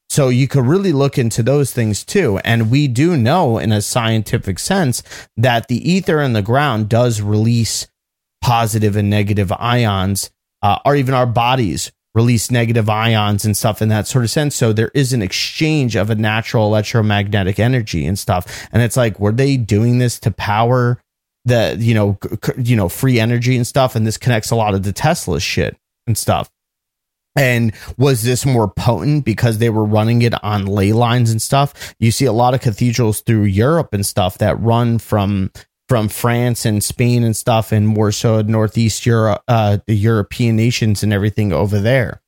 [0.09, 2.39] So you could really look into those things too.
[2.39, 5.03] And we do know in a scientific sense
[5.37, 7.87] that the ether in the ground does release
[8.43, 10.31] positive and negative ions,
[10.63, 14.57] uh, or even our bodies release negative ions and stuff in that sort of sense.
[14.57, 18.69] So there is an exchange of a natural electromagnetic energy and stuff.
[18.73, 21.01] And it's like, were they doing this to power
[21.45, 23.95] the, you know, c- you know, free energy and stuff?
[23.95, 25.77] And this connects a lot of the Tesla shit
[26.07, 26.51] and stuff.
[27.37, 31.95] And was this more potent because they were running it on ley lines and stuff?
[32.01, 35.53] You see a lot of cathedrals through Europe and stuff that run from
[35.91, 41.03] from France and Spain and stuff, and more so Northeast Europe, uh, the European nations
[41.03, 42.23] and everything over there.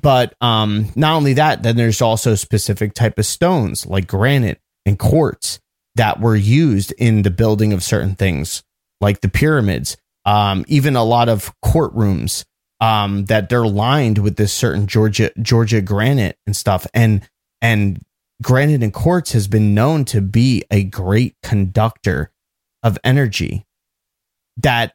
[0.00, 4.98] But um, not only that, then there's also specific type of stones like granite and
[4.98, 5.60] quartz
[5.96, 8.62] that were used in the building of certain things,
[8.98, 9.98] like the pyramids.
[10.24, 12.46] Um, even a lot of courtrooms
[12.80, 17.28] um, that they're lined with this certain Georgia Georgia granite and stuff, and
[17.60, 18.00] and
[18.40, 22.30] granite and quartz has been known to be a great conductor
[22.84, 23.66] of energy
[24.58, 24.94] that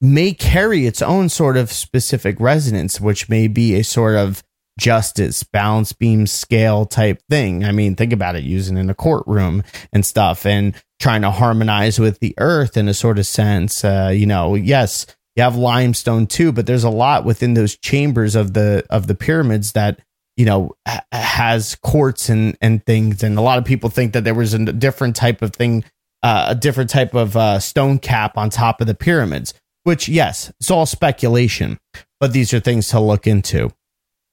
[0.00, 4.42] may carry its own sort of specific resonance, which may be a sort of
[4.78, 7.64] justice, balance beam scale type thing.
[7.64, 11.98] I mean, think about it using in a courtroom and stuff and trying to harmonize
[11.98, 13.84] with the earth in a sort of sense.
[13.84, 15.06] Uh, you know, yes,
[15.36, 19.14] you have limestone too, but there's a lot within those chambers of the of the
[19.14, 20.00] pyramids that
[20.36, 23.22] you know ha- has quartz and and things.
[23.22, 25.84] And a lot of people think that there was a different type of thing
[26.22, 29.54] uh, a different type of uh, stone cap on top of the pyramids,
[29.84, 31.78] which, yes, it's all speculation,
[32.20, 33.70] but these are things to look into.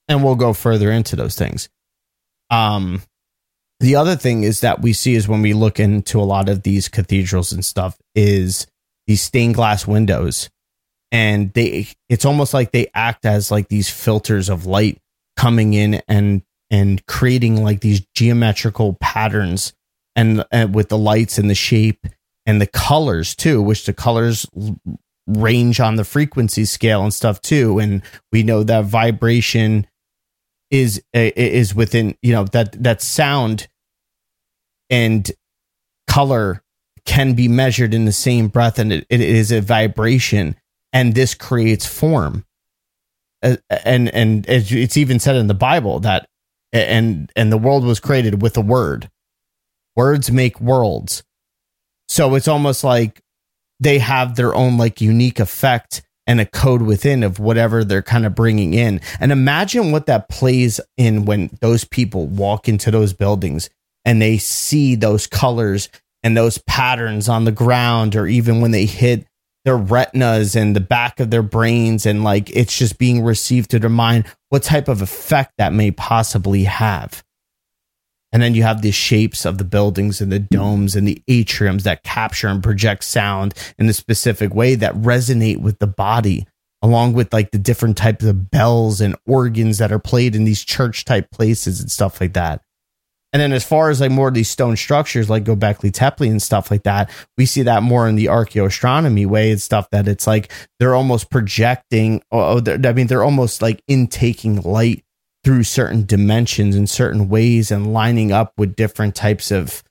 [0.07, 1.67] And we'll go further into those things.
[2.51, 3.01] Um,
[3.79, 6.63] the other thing is that we see is when we look into a lot of
[6.63, 8.67] these cathedrals and stuff is
[9.07, 10.49] these stained glass windows
[11.11, 14.97] and they it's almost like they act as like these filters of light
[15.37, 16.41] coming in and
[16.71, 19.73] and creating like these geometrical patterns
[20.15, 22.07] and, and with the lights and the shape
[22.45, 24.45] and the colors too, which the colors
[25.27, 27.79] range on the frequency scale and stuff too.
[27.79, 28.01] And
[28.31, 29.87] we know that vibration
[30.71, 33.67] is is within you know that that sound
[34.89, 35.31] and
[36.07, 36.63] color
[37.05, 40.55] can be measured in the same breath and it, it is a vibration
[40.91, 42.45] and this creates form
[43.43, 46.27] uh, and and it's even said in the bible that
[46.73, 49.09] and and the world was created with a word
[49.95, 51.23] Words make worlds.
[52.07, 53.21] So it's almost like
[53.79, 58.25] they have their own like unique effect and a code within of whatever they're kind
[58.25, 59.01] of bringing in.
[59.19, 63.69] And imagine what that plays in when those people walk into those buildings
[64.03, 65.89] and they see those colors
[66.23, 69.27] and those patterns on the ground, or even when they hit
[69.63, 73.79] their retinas and the back of their brains, and like it's just being received to
[73.79, 77.23] their mind, what type of effect that may possibly have.
[78.35, 81.83] And then you have the shapes of the buildings and the domes and the atriums
[81.83, 86.45] that capture and project sound in a specific way that resonate with the body,
[86.81, 90.65] along with like the different types of bells and organs that are played in these
[90.65, 92.61] church type places and stuff like that.
[93.31, 96.41] And then as far as like more of these stone structures like Gobekli Tepe and
[96.41, 100.27] stuff like that, we see that more in the archaeoastronomy way and stuff that it's
[100.27, 102.21] like they're almost projecting.
[102.33, 105.05] Oh, oh I mean, they're almost like intaking light
[105.45, 109.83] through certain dimensions in certain ways and lining up with different types of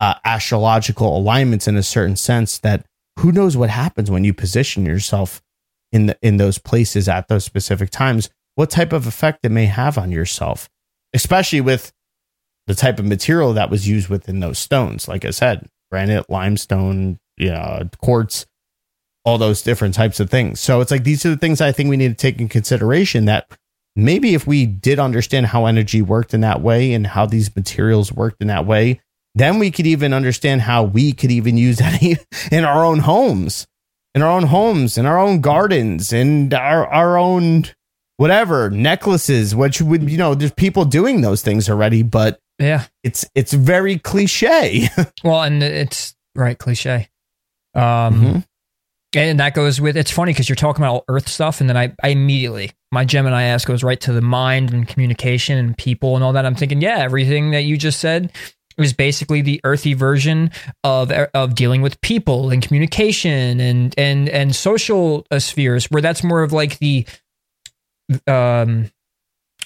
[0.00, 2.84] uh, astrological alignments in a certain sense that
[3.18, 5.42] who knows what happens when you position yourself
[5.90, 8.28] in the in those places at those specific times.
[8.54, 10.68] What type of effect it may have on yourself
[11.14, 11.90] especially with
[12.66, 15.08] the type of material that was used within those stones.
[15.08, 18.44] Like i said granite limestone you know quartz
[19.24, 20.60] all those different types of things.
[20.60, 23.24] So it's like these are the things i think we need to take in consideration
[23.24, 23.50] that
[23.98, 28.12] maybe if we did understand how energy worked in that way and how these materials
[28.12, 29.00] worked in that way,
[29.34, 32.02] then we could even understand how we could even use that
[32.50, 33.66] in our own homes,
[34.14, 37.64] in our own homes, in our own gardens, and our, our own
[38.16, 43.24] whatever necklaces, which would, you know, there's people doing those things already, but yeah, it's,
[43.34, 44.88] it's very cliche.
[45.24, 46.58] well, and it's right.
[46.58, 47.08] Cliche.
[47.74, 48.38] Um, mm-hmm.
[49.14, 51.94] And that goes with it's funny because you're talking about Earth stuff, and then I,
[52.02, 56.24] I immediately my Gemini ass goes right to the mind and communication and people and
[56.24, 56.46] all that.
[56.46, 58.32] I'm thinking, yeah, everything that you just said
[58.76, 60.50] is basically the earthy version
[60.84, 66.24] of of dealing with people and communication and and and social uh, spheres, where that's
[66.24, 67.06] more of like the
[68.26, 68.90] um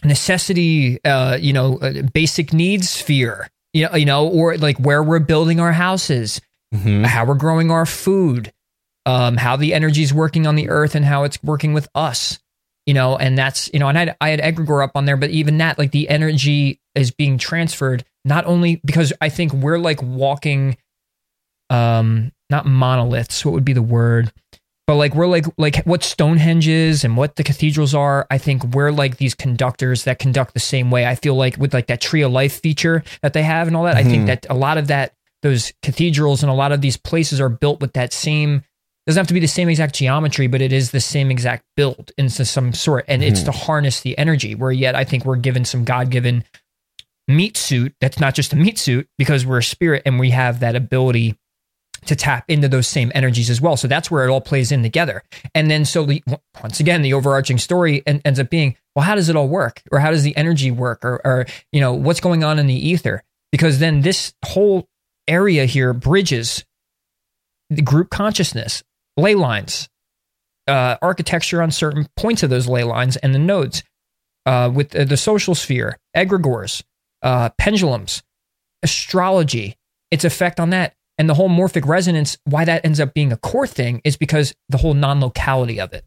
[0.04, 5.02] necessity, uh, you know, uh, basic needs sphere, you know, you know, or like where
[5.02, 6.40] we're building our houses,
[6.74, 7.04] mm-hmm.
[7.04, 8.52] how we're growing our food
[9.06, 12.38] um, how the energy is working on the earth and how it's working with us.
[12.86, 15.16] You know, and that's, you know, and I had, I had egregore up on there,
[15.16, 19.78] but even that, like the energy is being transferred not only because I think we're
[19.78, 20.76] like walking,
[21.70, 24.32] um, not monoliths, what would be the word?
[24.86, 28.26] But like we're like like what Stonehenge is and what the cathedrals are.
[28.30, 31.06] I think we're like these conductors that conduct the same way.
[31.06, 33.84] I feel like with like that tree of life feature that they have and all
[33.84, 33.96] that.
[33.96, 34.06] Mm-hmm.
[34.06, 34.26] I think mm-hmm.
[34.26, 37.80] that a lot of that those cathedrals and a lot of these places are built
[37.80, 38.64] with that same
[39.06, 42.12] doesn't have to be the same exact geometry, but it is the same exact build
[42.16, 43.04] into some sort.
[43.08, 43.46] And it's hmm.
[43.46, 44.54] to harness the energy.
[44.54, 46.44] Where yet I think we're given some God given
[47.28, 50.60] meat suit that's not just a meat suit because we're a spirit and we have
[50.60, 51.38] that ability
[52.06, 53.76] to tap into those same energies as well.
[53.76, 55.22] So that's where it all plays in together.
[55.54, 56.22] And then so the,
[56.60, 59.82] once again, the overarching story ends up being, well, how does it all work?
[59.92, 61.04] Or how does the energy work?
[61.04, 63.22] Or, or, you know, what's going on in the ether?
[63.52, 64.88] Because then this whole
[65.28, 66.64] area here bridges
[67.70, 68.82] the group consciousness,
[69.16, 69.88] ley lines,
[70.66, 73.82] uh, architecture on certain points of those ley lines and the nodes,
[74.46, 76.82] uh, with uh, the social sphere, egregores,
[77.22, 78.22] uh, pendulums,
[78.82, 79.76] astrology,
[80.10, 83.36] its effect on that and the whole morphic resonance, why that ends up being a
[83.36, 86.04] core thing is because the whole non locality of it,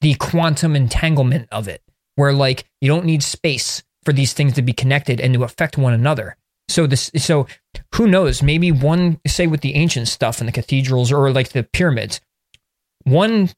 [0.00, 1.82] the quantum entanglement of it,
[2.14, 5.76] where like you don't need space for these things to be connected and to affect
[5.76, 6.36] one another.
[6.68, 7.46] So this, so
[7.94, 8.42] who knows?
[8.42, 12.20] Maybe one, say with the ancient stuff in the cathedrals or like the pyramids,
[13.06, 13.50] one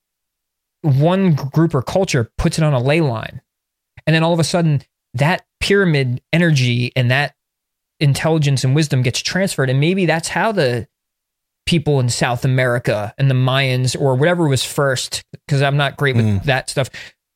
[0.83, 3.41] one group or culture puts it on a ley line,
[4.07, 4.83] and then all of a sudden
[5.15, 7.35] that pyramid energy and that
[7.99, 9.71] intelligence and wisdom gets transferred.
[9.71, 10.87] And maybe that's how the
[11.67, 16.15] people in South America and the Mayans or whatever was first, because I'm not great
[16.15, 16.45] with mm.
[16.45, 16.91] that stuff.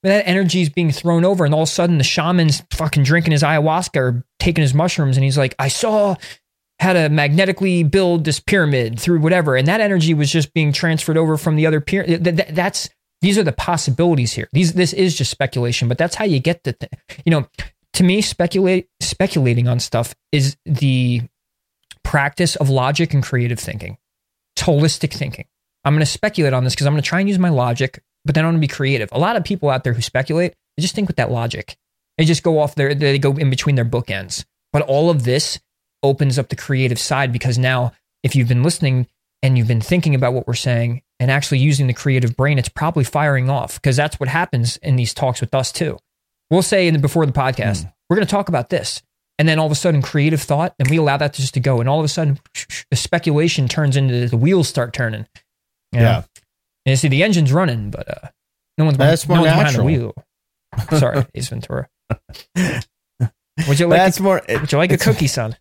[0.04, 3.32] That energy is being thrown over, and all of a sudden the shaman's fucking drinking
[3.32, 6.16] his ayahuasca or taking his mushrooms, and he's like, I saw
[6.82, 11.16] how to magnetically build this pyramid through whatever, and that energy was just being transferred
[11.16, 12.24] over from the other pyramid.
[12.24, 12.90] That's
[13.20, 14.48] these are the possibilities here.
[14.52, 16.92] These this is just speculation, but that's how you get the, th-
[17.24, 17.46] you know,
[17.94, 21.22] to me, speculate speculating on stuff is the
[22.02, 23.96] practice of logic and creative thinking.
[24.56, 25.46] It's holistic thinking.
[25.84, 28.02] I'm going to speculate on this because I'm going to try and use my logic,
[28.24, 29.08] but then I'm going to be creative.
[29.12, 31.76] A lot of people out there who speculate, they just think with that logic.
[32.18, 34.44] They just go off there, they go in between their bookends.
[34.72, 35.60] But all of this
[36.02, 37.92] opens up the creative side because now,
[38.22, 39.06] if you've been listening
[39.42, 42.68] and you've been thinking about what we're saying and actually using the creative brain, it's
[42.68, 45.98] probably firing off because that's what happens in these talks with us too.
[46.50, 47.92] We'll say in the, before the podcast, mm.
[48.08, 49.02] we're going to talk about this.
[49.38, 51.80] And then all of a sudden, creative thought, and we allow that just to go.
[51.80, 52.38] And all of a sudden,
[52.90, 55.26] the speculation turns into the wheels start turning.
[55.90, 56.04] You know?
[56.04, 56.16] Yeah.
[56.84, 58.28] And you see, the engine's running, but uh,
[58.76, 60.14] no one's, behind, no one's behind the wheel.
[60.98, 61.88] Sorry, Ace Ventura.
[63.68, 63.98] Would you like?
[63.98, 64.42] That's a, more.
[64.48, 65.56] It, would you like a cookie, son?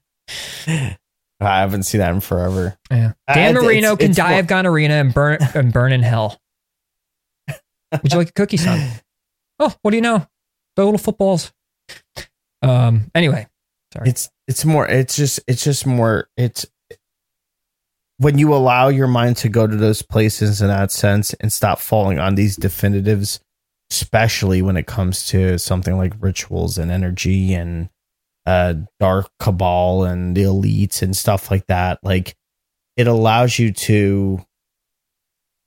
[0.68, 2.78] I haven't seen that in forever.
[2.91, 3.14] Yeah.
[3.34, 6.03] Dan uh, Marino it's, can it's die more, of gonorrhea and burn and burn in
[6.03, 6.40] hell.
[7.48, 8.80] Would you like a cookie, son?
[9.64, 10.26] Oh, what do you know?
[10.76, 11.52] the little footballs.
[12.62, 13.10] Um.
[13.16, 13.48] Anyway,
[13.94, 14.10] sorry.
[14.10, 14.88] It's it's more.
[14.88, 16.30] It's just it's just more.
[16.38, 16.66] It's
[18.18, 21.80] when you allow your mind to go to those places in that sense and stop
[21.80, 23.40] falling on these definitives,
[23.90, 27.90] especially when it comes to something like rituals and energy and
[28.46, 32.00] uh dark cabal and the elites and stuff like that.
[32.04, 32.36] Like
[32.98, 34.44] it allows you to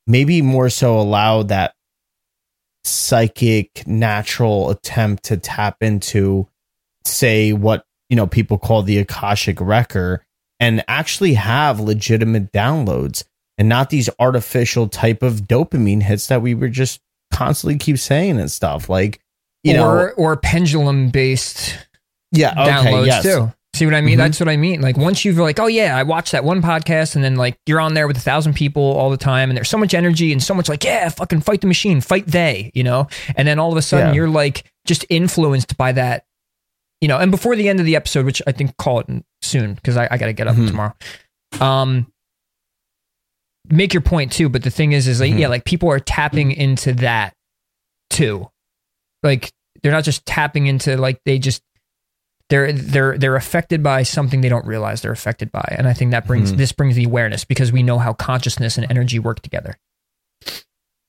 [0.06, 1.74] maybe more so allow that
[2.84, 6.46] psychic natural attempt to tap into
[7.04, 10.20] say what you know people call the akashic record
[10.60, 13.24] and actually have legitimate downloads
[13.56, 17.00] and not these artificial type of dopamine hits that we were just
[17.32, 19.20] constantly keep saying and stuff like
[19.62, 21.78] you or, know or pendulum based
[22.34, 23.22] yeah okay, downloads yes.
[23.22, 24.12] too See what I mean?
[24.12, 24.18] Mm-hmm.
[24.18, 24.80] That's what I mean.
[24.80, 27.80] Like once you've like, oh yeah, I watched that one podcast, and then like you're
[27.80, 30.40] on there with a thousand people all the time, and there's so much energy and
[30.40, 33.08] so much like, yeah, fucking fight the machine, fight they, you know.
[33.36, 34.14] And then all of a sudden yeah.
[34.14, 36.24] you're like just influenced by that,
[37.00, 37.18] you know.
[37.18, 39.08] And before the end of the episode, which I think call it
[39.42, 40.68] soon because I, I got to get up mm-hmm.
[40.68, 40.94] tomorrow.
[41.60, 42.06] Um,
[43.68, 45.40] make your point too, but the thing is, is like mm-hmm.
[45.40, 47.34] yeah, like people are tapping into that
[48.10, 48.48] too.
[49.24, 49.52] Like
[49.82, 51.60] they're not just tapping into like they just
[52.50, 55.74] they're they're they're affected by something they don't realize they're affected by.
[55.76, 56.58] And i think that brings mm-hmm.
[56.58, 59.76] this brings the awareness because we know how consciousness and energy work together.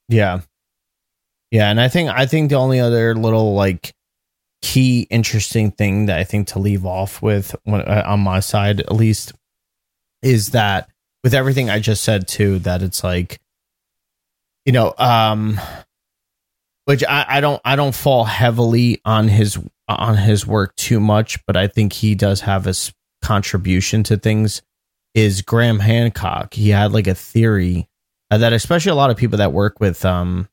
[0.07, 0.41] Yeah.
[1.51, 1.69] Yeah.
[1.69, 3.93] And i think i think the only other little like
[4.61, 8.79] key interesting thing that i think to leave off with when, uh, on my side
[8.79, 9.33] at least
[10.23, 10.89] is that
[11.23, 13.39] with everything i just said too that it's like
[14.65, 15.59] you know um
[16.85, 21.43] which I, I don't I don't fall heavily on his on his work too much,
[21.45, 24.61] but I think he does have his contribution to things.
[25.13, 26.53] Is Graham Hancock?
[26.53, 27.87] He had like a theory
[28.31, 30.49] uh, that, especially a lot of people that work with um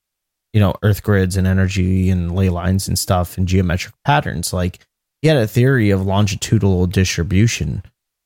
[0.53, 4.53] you know, earth grids and energy and ley lines and stuff and geometric patterns.
[4.53, 4.79] Like
[5.21, 7.83] he had a theory of longitudinal distribution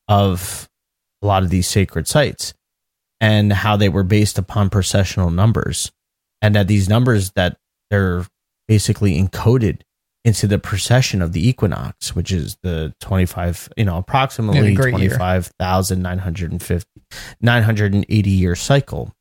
[0.09, 0.69] of
[1.21, 2.53] a lot of these sacred sites
[3.19, 5.91] and how they were based upon precessional numbers
[6.41, 7.57] and that these numbers that
[7.89, 8.25] they're
[8.67, 9.81] basically encoded
[10.25, 14.75] into the precession of the equinox, which is the 25, you know, approximately Yeah, the
[14.75, 15.15] great year.
[15.15, 16.89] 25,950,
[17.39, 19.13] 980 year cycle.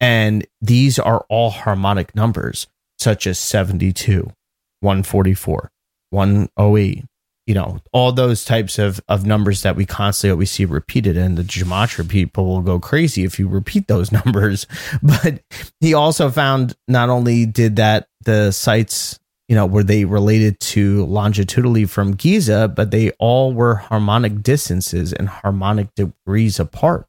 [0.00, 2.66] And these are all harmonic numbers,
[2.98, 4.32] such as 72,
[4.80, 5.70] 144,
[6.10, 7.04] 108,
[7.46, 11.16] you know, all those types of, of numbers that we constantly always see repeated.
[11.16, 14.66] And the gematria people will go crazy if you repeat those numbers.
[15.02, 15.42] But
[15.80, 21.04] he also found not only did that the sites, you know, were they related to
[21.06, 27.06] longitudinally from Giza, but they all were harmonic distances and harmonic degrees apart.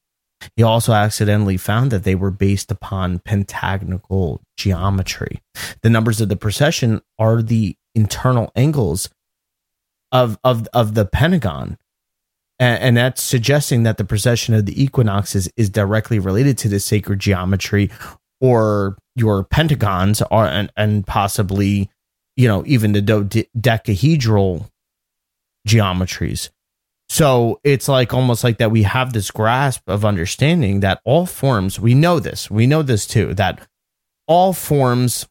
[0.57, 5.41] He also accidentally found that they were based upon pentagonal geometry.
[5.83, 9.09] The numbers of the precession are the internal angles
[10.13, 11.77] of of of the pentagon.
[12.59, 16.79] And, and that's suggesting that the precession of the equinoxes is directly related to the
[16.79, 17.91] sacred geometry
[18.39, 21.89] or your pentagons are and, and possibly
[22.37, 24.69] you know even the dodecahedral
[25.67, 26.49] geometries
[27.13, 31.79] so it's like almost like that we have this grasp of understanding that all forms,
[31.79, 33.67] we know this, we know this too, that
[34.27, 35.27] all forms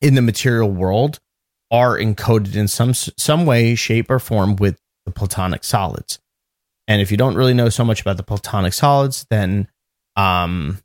[0.00, 1.20] in the material world
[1.70, 6.18] are encoded in some some way, shape, or form with the platonic solids.
[6.86, 9.68] And if you don't really know so much about the platonic solids, then
[10.16, 10.78] um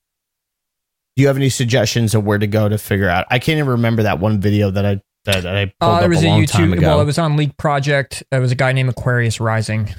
[1.16, 3.26] do you have any suggestions of where to go to figure out?
[3.30, 6.24] I can't even remember that one video that I that I pulled Uh, up was
[6.24, 6.78] a long time YouTube.
[6.78, 6.88] ago.
[6.88, 8.24] Well, it was on Leak Project.
[8.32, 9.94] It was a guy named Aquarius Rising.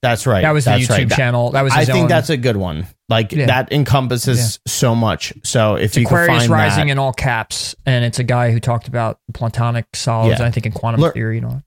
[0.00, 0.42] That's right.
[0.42, 1.10] That was the That's YouTube right.
[1.10, 1.50] Channel.
[1.50, 2.86] That was I think own- that's a good one.
[3.08, 3.46] Like Yeah.
[3.46, 5.32] that encompasses so much.
[5.42, 8.52] So if you Aquarius can find Rising that, in all caps, and it's a guy
[8.52, 10.38] who talked about platonic solids.
[10.40, 10.46] Yeah.
[10.46, 11.62] I think in quantum Lear- theory, you know.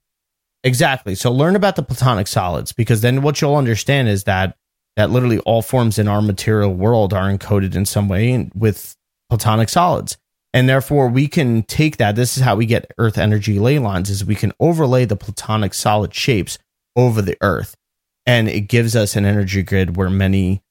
[0.64, 1.14] exactly.
[1.14, 4.56] So learn about the platonic solids because then what you'll understand is that
[4.96, 8.94] that literally all forms in our material world are encoded in some way with
[9.30, 10.16] platonic solids.
[10.54, 12.14] And therefore we can take that.
[12.14, 15.72] This is how we get earth energy ley lines is we can overlay the platonic
[15.72, 16.58] solid shapes
[16.94, 17.74] over the earth.
[18.24, 20.62] And it gives us an energy grid where many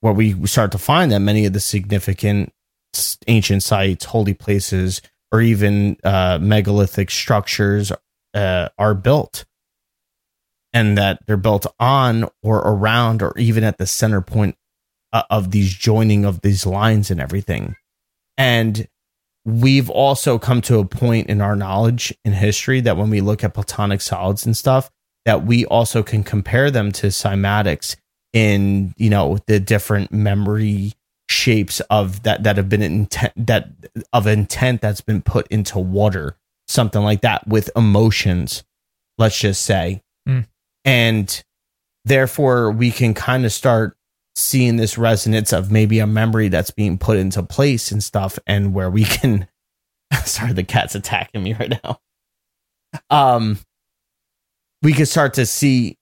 [0.00, 2.52] where we start to find that many of the significant
[3.26, 7.92] ancient sites, holy places, or even uh, megalithic structures
[8.34, 9.44] uh, are built,
[10.72, 14.56] and that they're built on or around or even at the center point
[15.12, 17.76] uh, of these joining of these lines and everything.
[18.38, 18.88] And
[19.44, 23.44] we've also come to a point in our knowledge in history that when we look
[23.44, 24.90] at platonic solids and stuff,
[25.26, 27.96] that we also can compare them to cymatics
[28.32, 30.92] in you know the different memory
[31.28, 33.68] shapes of that that have been intent that
[34.12, 36.36] of intent that's been put into water
[36.68, 38.64] something like that with emotions
[39.18, 40.46] let's just say Mm.
[40.84, 41.42] and
[42.04, 43.96] therefore we can kind of start
[44.36, 48.74] seeing this resonance of maybe a memory that's being put into place and stuff and
[48.74, 49.48] where we can
[50.24, 52.00] sorry the cat's attacking me right now
[53.10, 53.58] um
[54.82, 55.96] we can start to see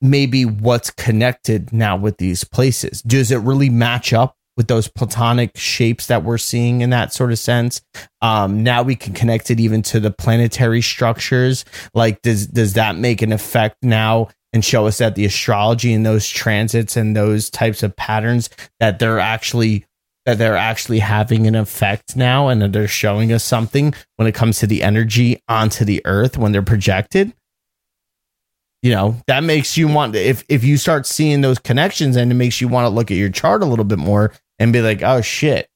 [0.00, 3.02] maybe what's connected now with these places.
[3.02, 7.32] Does it really match up with those platonic shapes that we're seeing in that sort
[7.32, 7.80] of sense?
[8.20, 11.64] Um, now we can connect it even to the planetary structures.
[11.94, 16.04] Like, does does that make an effect now and show us that the astrology and
[16.04, 18.50] those transits and those types of patterns
[18.80, 19.84] that they're actually
[20.26, 24.34] that they're actually having an effect now and that they're showing us something when it
[24.34, 27.32] comes to the energy onto the earth when they're projected
[28.82, 32.34] you know that makes you want if if you start seeing those connections and it
[32.34, 35.02] makes you want to look at your chart a little bit more and be like
[35.02, 35.68] oh shit.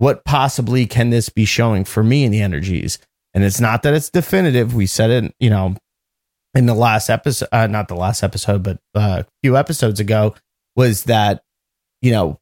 [0.00, 3.00] What possibly can this be showing for me in the energies?
[3.34, 4.74] And it's not that it's definitive.
[4.74, 5.76] We said it you know
[6.54, 10.34] in the last episode uh, not the last episode but uh, a few episodes ago
[10.74, 11.42] was that
[12.02, 12.38] you know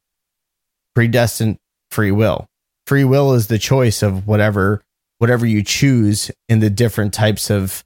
[0.95, 1.59] predestined
[1.91, 2.47] free will.
[2.87, 4.81] Free will is the choice of whatever
[5.19, 7.83] whatever you choose in the different types of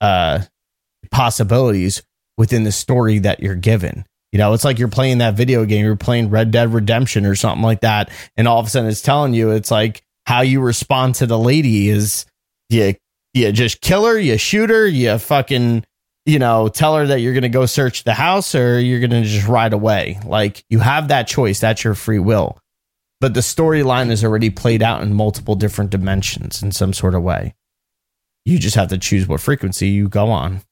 [0.00, 0.42] uh
[1.14, 2.02] possibilities
[2.36, 4.04] within the story that you're given.
[4.32, 7.36] You know, it's like you're playing that video game, you're playing Red Dead Redemption or
[7.36, 10.60] something like that, and all of a sudden it's telling you it's like how you
[10.60, 12.26] respond to the lady is
[12.68, 12.96] you
[13.32, 15.84] you just kill her, you shoot her, you fucking
[16.26, 19.10] you know, tell her that you're going to go search the house or you're going
[19.10, 20.18] to just ride away.
[20.24, 22.58] Like you have that choice, that's your free will.
[23.20, 27.22] But the storyline is already played out in multiple different dimensions in some sort of
[27.22, 27.54] way.
[28.44, 30.62] You just have to choose what frequency you go on.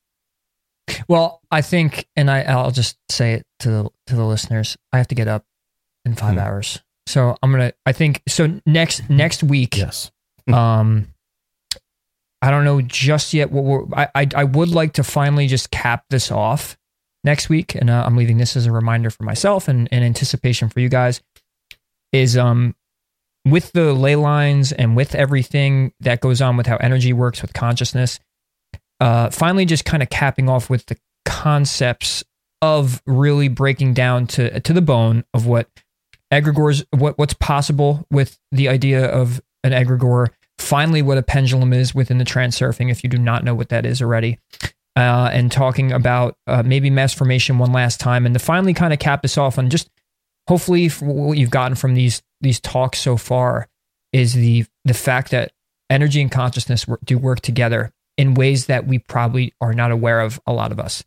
[1.09, 4.77] Well, I think, and I, I'll just say it to the to the listeners.
[4.93, 5.45] I have to get up
[6.05, 6.41] in five Hmm.
[6.41, 6.81] hours.
[7.07, 7.73] So I'm gonna.
[7.87, 8.61] I think so.
[8.67, 9.77] Next next week.
[9.77, 10.11] Yes.
[10.53, 11.09] um,
[12.41, 13.51] I don't know just yet.
[13.53, 16.77] What we're, I, I I would like to finally just cap this off
[17.25, 20.69] next week, and uh, I'm leaving this as a reminder for myself and, and anticipation
[20.69, 21.21] for you guys.
[22.13, 22.75] Is um
[23.45, 27.53] with the ley lines and with everything that goes on with how energy works with
[27.53, 28.21] consciousness,
[29.03, 32.23] uh, finally just kind of capping off with the concepts
[32.63, 35.69] of really breaking down to to the bone of what
[36.33, 41.93] egregores what what's possible with the idea of an egregore finally what a pendulum is
[41.93, 44.39] within the transurfing if you do not know what that is already
[44.95, 48.93] uh, and talking about uh, maybe mass formation one last time and to finally kind
[48.93, 49.91] of cap this off on just
[50.49, 53.69] hopefully what you've gotten from these these talks so far
[54.13, 55.51] is the the fact that
[55.91, 60.41] energy and consciousness do work together in ways that we probably are not aware of
[60.47, 61.05] a lot of us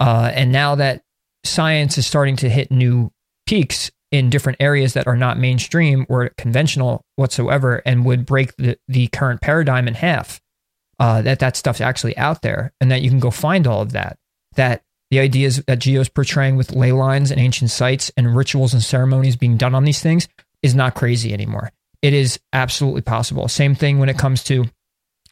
[0.00, 1.02] uh, and now that
[1.44, 3.10] science is starting to hit new
[3.46, 8.78] peaks in different areas that are not mainstream or conventional whatsoever and would break the,
[8.88, 10.40] the current paradigm in half,
[10.98, 13.92] uh, that that stuff's actually out there and that you can go find all of
[13.92, 14.18] that.
[14.56, 18.82] That the ideas that Geo's portraying with ley lines and ancient sites and rituals and
[18.82, 20.28] ceremonies being done on these things
[20.62, 21.70] is not crazy anymore.
[22.00, 23.48] It is absolutely possible.
[23.48, 24.66] Same thing when it comes to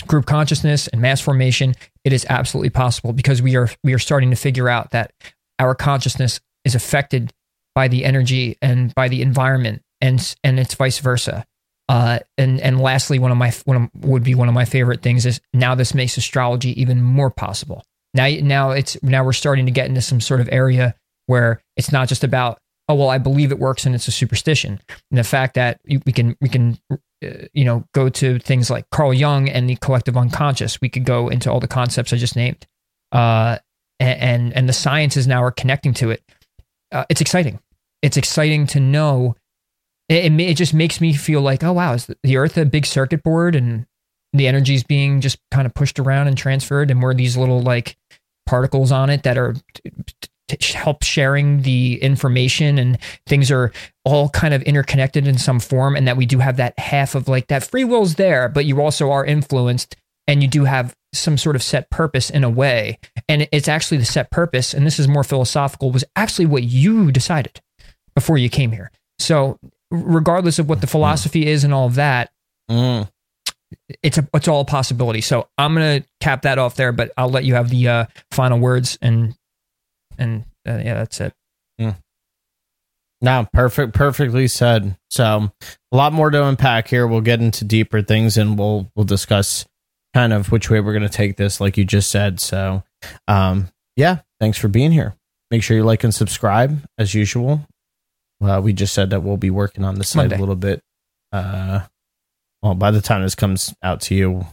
[0.06, 1.74] group consciousness and mass formation.
[2.04, 5.12] It is absolutely possible because we are we are starting to figure out that
[5.58, 7.32] our consciousness is affected
[7.74, 11.44] by the energy and by the environment, and and it's vice versa.
[11.88, 15.02] Uh, and and lastly, one of my one of, would be one of my favorite
[15.02, 17.84] things is now this makes astrology even more possible.
[18.14, 20.94] Now now it's now we're starting to get into some sort of area
[21.26, 22.58] where it's not just about
[22.88, 24.80] oh well I believe it works and it's a superstition.
[25.10, 26.78] And the fact that we can we can
[27.20, 30.80] you know go to things like Carl Jung and the collective unconscious.
[30.80, 32.66] We could go into all the concepts I just named,
[33.12, 33.58] uh,
[33.98, 36.22] and, and the sciences now are connecting to it.
[36.92, 37.60] Uh, it's exciting
[38.02, 39.34] it's exciting to know.
[40.08, 42.86] It, it, it just makes me feel like, oh wow, is the Earth a big
[42.86, 43.86] circuit board and
[44.32, 47.60] the energy is being just kind of pushed around and transferred, and we're these little
[47.60, 47.96] like
[48.46, 49.56] particles on it that are
[50.74, 53.72] help sharing the information and things are
[54.04, 57.26] all kind of interconnected in some form and that we do have that half of
[57.26, 59.96] like that free will's there but you also are influenced
[60.28, 62.98] and you do have some sort of set purpose in a way
[63.28, 67.10] and it's actually the set purpose and this is more philosophical was actually what you
[67.10, 67.60] decided
[68.16, 68.90] before you came here.
[69.20, 69.60] So,
[69.92, 72.32] regardless of what the philosophy is and all of that,
[72.68, 73.08] mm.
[74.02, 75.20] it's a it's all a possibility.
[75.20, 78.58] So, I'm gonna cap that off there, but I'll let you have the uh, final
[78.58, 79.36] words and
[80.18, 81.32] and uh, yeah, that's it.
[81.80, 81.96] Mm.
[83.22, 84.96] No, perfect, perfectly said.
[85.10, 85.50] So,
[85.92, 87.06] a lot more to unpack here.
[87.06, 89.64] We'll get into deeper things, and we'll we'll discuss
[90.14, 92.40] kind of which way we're going to take this, like you just said.
[92.40, 92.82] So,
[93.28, 95.14] um, yeah, thanks for being here.
[95.50, 97.66] Make sure you like and subscribe as usual.
[98.42, 100.36] Uh, we just said that we'll be working on the site Monday.
[100.36, 100.82] a little bit.
[101.32, 101.80] Uh,
[102.62, 104.46] well, by the time this comes out to you,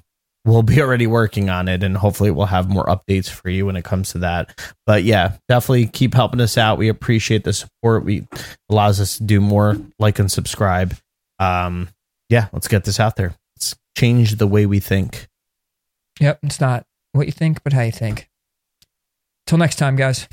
[0.45, 3.75] we'll be already working on it, and hopefully, we'll have more updates for you when
[3.75, 4.59] it comes to that.
[4.85, 6.77] But yeah, definitely keep helping us out.
[6.77, 8.05] We appreciate the support.
[8.05, 8.27] We
[8.69, 9.77] allows us to do more.
[9.99, 10.95] Like and subscribe.
[11.39, 11.89] Um,
[12.29, 13.35] yeah, let's get this out there.
[13.55, 15.27] Let's change the way we think.
[16.19, 18.29] Yep, it's not what you think, but how you think.
[19.45, 20.27] Till next time, guys.